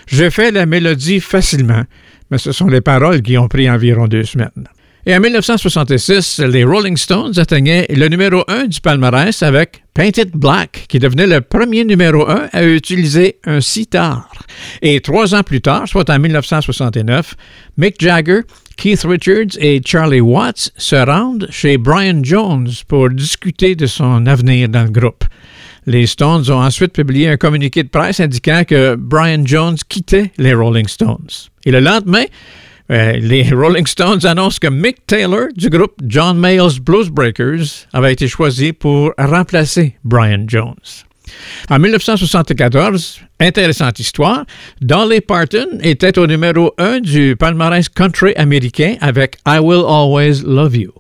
Je 0.08 0.30
fais 0.30 0.52
la 0.52 0.66
mélodie 0.66 1.20
facilement, 1.20 1.84
mais 2.30 2.38
ce 2.38 2.52
sont 2.52 2.68
les 2.68 2.82
paroles 2.82 3.22
qui 3.22 3.38
ont 3.38 3.48
pris 3.48 3.70
environ 3.70 4.08
deux 4.08 4.24
semaines. 4.24 4.68
Et 5.08 5.16
en 5.16 5.20
1966, 5.20 6.40
les 6.40 6.64
Rolling 6.64 6.96
Stones 6.96 7.34
atteignaient 7.38 7.88
le 7.90 8.08
numéro 8.08 8.44
1 8.48 8.66
du 8.66 8.80
palmarès 8.82 9.42
avec 9.42 9.84
Painted 9.96 10.30
Black, 10.36 10.86
qui 10.90 11.00
devenait 11.00 11.26
le 11.26 11.42
premier 11.42 11.84
numéro 11.86 12.30
1 12.30 12.50
à 12.54 12.64
utiliser 12.64 13.40
un 13.46 13.62
sitar. 13.62 14.30
Et 14.84 15.02
trois 15.02 15.34
ans 15.34 15.42
plus 15.42 15.60
tard, 15.60 15.88
soit 15.88 16.08
en 16.12 16.20
1969, 16.20 17.36
Mick 17.78 17.96
Jagger, 18.00 18.42
Keith 18.78 19.02
Richards 19.04 19.58
et 19.60 19.82
Charlie 19.84 20.22
Watts 20.22 20.72
se 20.78 20.96
rendent 20.96 21.48
chez 21.50 21.78
Brian 21.78 22.20
Jones 22.24 22.70
pour 22.88 23.10
discuter 23.10 23.74
de 23.74 23.88
son 23.88 24.28
avenir 24.28 24.70
dans 24.70 24.84
le 24.84 24.92
groupe. 24.92 25.24
Les 25.88 26.06
Stones 26.06 26.50
ont 26.52 26.62
ensuite 26.64 26.94
publié 26.94 27.28
un 27.28 27.38
communiqué 27.38 27.82
de 27.82 27.90
presse 27.90 28.20
indiquant 28.20 28.64
que 28.68 28.96
Brian 28.96 29.42
Jones 29.44 29.78
quittait 29.90 30.32
les 30.38 30.54
Rolling 30.54 30.88
Stones. 30.88 31.50
Et 31.66 31.72
le 31.72 31.80
lendemain, 31.80 32.26
euh, 32.92 33.14
les 33.14 33.50
Rolling 33.52 33.88
Stones 33.88 34.26
annoncent 34.26 34.58
que 34.62 34.68
Mick 34.68 35.06
Taylor 35.08 35.48
du 35.56 35.70
groupe 35.70 35.94
John 36.06 36.38
Mayall's 36.38 36.80
Blues 36.80 37.10
Breakers 37.10 37.88
avait 37.94 38.14
été 38.14 38.28
choisi 38.28 38.74
pour 38.74 39.14
remplacer 39.18 39.96
Brian 40.04 40.46
Jones. 40.48 40.76
En 41.70 41.80
1974, 41.80 43.22
intéressante 43.40 44.00
histoire, 44.00 44.46
Dolly 44.82 45.22
Parton 45.22 45.80
était 45.82 46.18
au 46.20 46.28
numéro 46.28 46.74
1 46.78 47.00
du 47.00 47.36
palmarès 47.38 47.88
country 47.88 48.34
américain 48.36 48.96
avec 49.02 49.38
I 49.48 49.60
Will 49.60 49.86
Always 49.88 50.42
Love 50.46 50.76
You. 50.76 50.92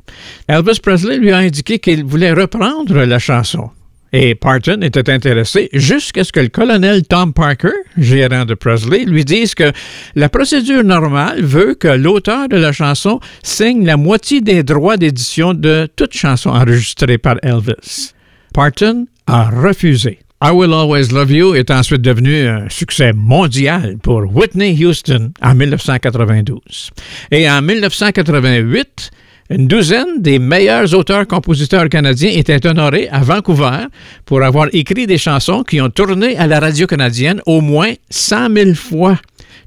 Elvis 0.47 0.79
Presley 0.81 1.17
lui 1.17 1.31
a 1.31 1.37
indiqué 1.37 1.79
qu'il 1.79 2.05
voulait 2.05 2.33
reprendre 2.33 3.03
la 3.03 3.19
chanson. 3.19 3.69
Et 4.13 4.35
Parton 4.35 4.81
était 4.81 5.09
intéressé 5.09 5.69
jusqu'à 5.71 6.25
ce 6.25 6.33
que 6.33 6.41
le 6.41 6.49
colonel 6.49 7.03
Tom 7.03 7.33
Parker, 7.33 7.69
gérant 7.97 8.43
de 8.43 8.55
Presley, 8.55 9.05
lui 9.05 9.23
dise 9.23 9.55
que 9.55 9.71
la 10.15 10.27
procédure 10.27 10.83
normale 10.83 11.41
veut 11.41 11.75
que 11.75 11.87
l'auteur 11.87 12.49
de 12.49 12.57
la 12.57 12.73
chanson 12.73 13.21
signe 13.41 13.85
la 13.85 13.95
moitié 13.95 14.41
des 14.41 14.63
droits 14.63 14.97
d'édition 14.97 15.53
de 15.53 15.87
toute 15.95 16.13
chanson 16.13 16.49
enregistrée 16.49 17.17
par 17.17 17.37
Elvis. 17.41 18.13
Parton 18.53 19.07
a 19.27 19.49
refusé. 19.49 20.19
I 20.43 20.49
Will 20.51 20.73
Always 20.73 21.13
Love 21.13 21.31
You 21.31 21.53
est 21.53 21.69
ensuite 21.69 22.01
devenu 22.01 22.47
un 22.47 22.67
succès 22.67 23.13
mondial 23.13 23.97
pour 24.01 24.23
Whitney 24.35 24.75
Houston 24.83 25.31
en 25.41 25.53
1992. 25.53 26.89
Et 27.29 27.49
en 27.49 27.61
1988, 27.61 29.11
une 29.51 29.67
douzaine 29.67 30.21
des 30.21 30.39
meilleurs 30.39 30.93
auteurs-compositeurs 30.93 31.89
canadiens 31.89 32.31
étaient 32.31 32.65
honorés 32.65 33.09
à 33.09 33.19
Vancouver 33.19 33.87
pour 34.25 34.41
avoir 34.43 34.67
écrit 34.71 35.07
des 35.07 35.17
chansons 35.17 35.63
qui 35.63 35.81
ont 35.81 35.89
tourné 35.89 36.37
à 36.37 36.47
la 36.47 36.61
radio 36.61 36.87
canadienne 36.87 37.41
au 37.45 37.59
moins 37.59 37.91
100 38.09 38.55
000 38.55 38.73
fois. 38.75 39.17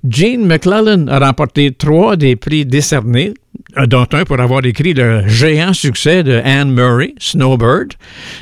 Gene 0.08 0.46
McClellan 0.46 1.06
a 1.08 1.18
remporté 1.18 1.70
trois 1.72 2.16
des 2.16 2.34
prix 2.34 2.64
décernés, 2.64 3.34
dont 3.86 4.06
un 4.12 4.24
pour 4.24 4.40
avoir 4.40 4.64
écrit 4.64 4.94
le 4.94 5.28
géant 5.28 5.74
succès 5.74 6.22
de 6.22 6.40
Anne 6.44 6.72
Murray, 6.72 7.14
Snowbird, 7.18 7.92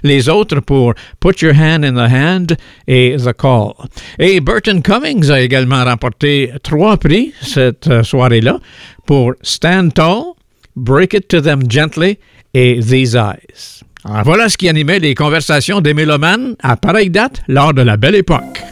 les 0.04 0.28
autres 0.28 0.60
pour 0.60 0.94
Put 1.18 1.44
Your 1.44 1.54
Hand 1.54 1.84
in 1.84 1.94
the 1.94 2.12
Hand 2.12 2.56
et 2.86 3.16
The 3.18 3.32
Call. 3.32 3.72
Et 4.20 4.40
Burton 4.40 4.80
Cummings 4.80 5.30
a 5.30 5.40
également 5.40 5.84
remporté 5.84 6.52
trois 6.62 6.96
prix 6.98 7.32
cette 7.40 7.88
euh, 7.88 8.02
soirée-là 8.04 8.58
pour 9.06 9.34
Stand 9.42 9.94
Tall, 9.94 10.34
Break 10.76 11.12
It 11.12 11.28
to 11.28 11.40
Them 11.40 11.62
Gently 11.68 12.18
et 12.54 12.80
These 12.80 13.14
Eyes. 13.14 13.82
Ah, 14.04 14.22
voilà 14.24 14.48
ce 14.48 14.56
qui 14.56 14.68
animait 14.68 14.98
les 14.98 15.14
conversations 15.14 15.80
des 15.80 15.94
mélomanes 15.94 16.56
à 16.62 16.76
pareille 16.76 17.10
date 17.10 17.42
lors 17.46 17.74
de 17.74 17.82
la 17.82 17.96
belle 17.96 18.14
époque. 18.14 18.62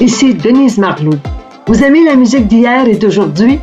Ici 0.00 0.32
Denise 0.32 0.78
Marlou. 0.78 1.12
Vous 1.66 1.84
aimez 1.84 2.04
la 2.04 2.16
musique 2.16 2.46
d'hier 2.46 2.88
et 2.88 2.96
d'aujourd'hui? 2.96 3.58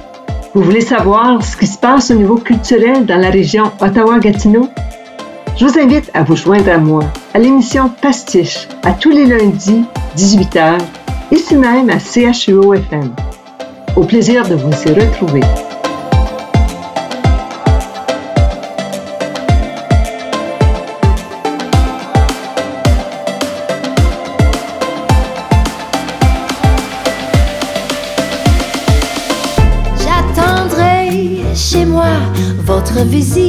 Vous 0.56 0.62
voulez 0.62 0.80
savoir 0.80 1.43
ce 1.43 1.58
qui 1.58 1.68
se 1.68 1.78
passe 1.78 2.12
au 2.12 2.14
niveau 2.14 2.38
culturel 2.38 3.06
dans 3.06 3.18
la 3.18 3.30
région 3.30 3.74
Ottawa-Gatineau? 3.82 4.70
Je 5.58 5.66
vous 5.66 5.78
invite 5.78 6.10
à 6.14 6.24
vous 6.24 6.38
joindre 6.38 6.72
à 6.72 6.78
moi 6.78 7.03
à 7.34 7.39
l'émission 7.39 7.89
Pastiche 7.89 8.70
à 8.84 8.93
tous 8.93 9.10
les 9.10 9.26
lundis, 9.26 9.84
18h, 10.16 10.78
ici 11.34 11.56
même 11.58 11.89
à 11.89 11.99
CHUO 11.99 12.74
FM. 12.74 13.14
Au 13.97 14.06
plaisir 14.06 14.47
de 14.47 14.56
vous 14.56 14.72
y 14.72 14.93
retrouver. 14.93 15.41
Votre 33.06 33.45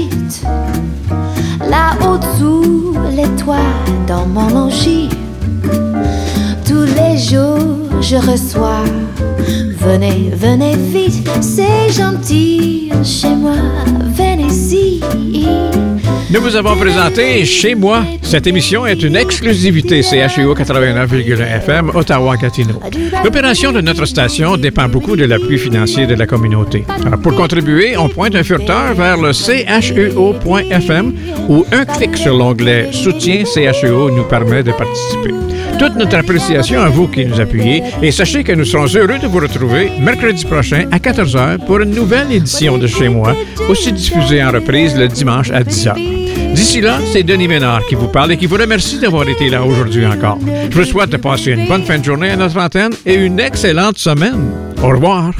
vous 16.46 16.54
avons 16.54 16.76
présenté 16.76 17.44
Chez 17.44 17.74
moi. 17.74 18.04
Cette 18.22 18.46
émission 18.46 18.86
est 18.86 19.02
une 19.02 19.16
exclusivité 19.16 20.00
CHUO 20.02 20.54
89,1 20.54 21.40
FM 21.40 21.90
Ottawa-Gatineau. 21.92 22.80
L'opération 23.24 23.72
de 23.72 23.80
notre 23.80 24.04
station 24.04 24.56
dépend 24.56 24.88
beaucoup 24.88 25.16
de 25.16 25.24
l'appui 25.24 25.58
financier 25.58 26.06
de 26.06 26.14
la 26.14 26.24
communauté. 26.24 26.84
Pour 27.24 27.34
contribuer, 27.34 27.96
on 27.96 28.08
pointe 28.08 28.36
un 28.36 28.44
furteur 28.44 28.94
vers 28.94 29.16
le 29.16 29.32
chuo.fm 29.32 31.14
où 31.48 31.66
un 31.72 31.84
clic 31.84 32.16
sur 32.16 32.36
l'onglet 32.36 32.90
Soutien 32.92 33.42
CHUO 33.44 34.12
nous 34.12 34.24
permet 34.24 34.62
de 34.62 34.70
participer. 34.70 35.34
Toute 35.80 35.96
notre 35.96 36.16
appréciation 36.16 36.80
à 36.80 36.88
vous 36.88 37.08
qui 37.08 37.26
nous 37.26 37.40
appuyez 37.40 37.82
et 38.00 38.12
sachez 38.12 38.44
que 38.44 38.52
nous 38.52 38.64
serons 38.64 38.86
heureux 38.94 39.18
de 39.18 39.26
vous 39.26 39.40
retrouver 39.40 39.90
mercredi 40.00 40.44
prochain 40.44 40.84
à 40.92 40.98
14h 40.98 41.66
pour 41.66 41.80
une 41.80 41.90
nouvelle 41.90 42.30
édition 42.30 42.78
de 42.78 42.86
Chez 42.86 43.08
moi, 43.08 43.34
aussi 43.68 43.92
diffusée 43.92 44.44
en 44.44 44.52
reprise 44.52 44.96
le 44.96 45.08
dimanche 45.08 45.50
à 45.50 45.62
10h. 45.62 46.15
D'ici 46.56 46.80
là, 46.80 46.98
c'est 47.12 47.22
Denis 47.22 47.48
Ménard 47.48 47.84
qui 47.86 47.94
vous 47.94 48.08
parle 48.08 48.32
et 48.32 48.38
qui 48.38 48.46
vous 48.46 48.56
remercie 48.56 48.98
d'avoir 48.98 49.28
été 49.28 49.50
là 49.50 49.62
aujourd'hui 49.62 50.06
encore. 50.06 50.38
Je 50.70 50.74
vous 50.74 50.84
souhaite 50.84 51.10
de 51.10 51.18
passer 51.18 51.52
une 51.52 51.68
bonne 51.68 51.84
fin 51.84 51.98
de 51.98 52.04
journée 52.04 52.30
à 52.30 52.36
notre 52.36 52.58
antenne 52.58 52.92
et 53.04 53.14
une 53.14 53.38
excellente 53.38 53.98
semaine. 53.98 54.50
Au 54.82 54.88
revoir. 54.88 55.32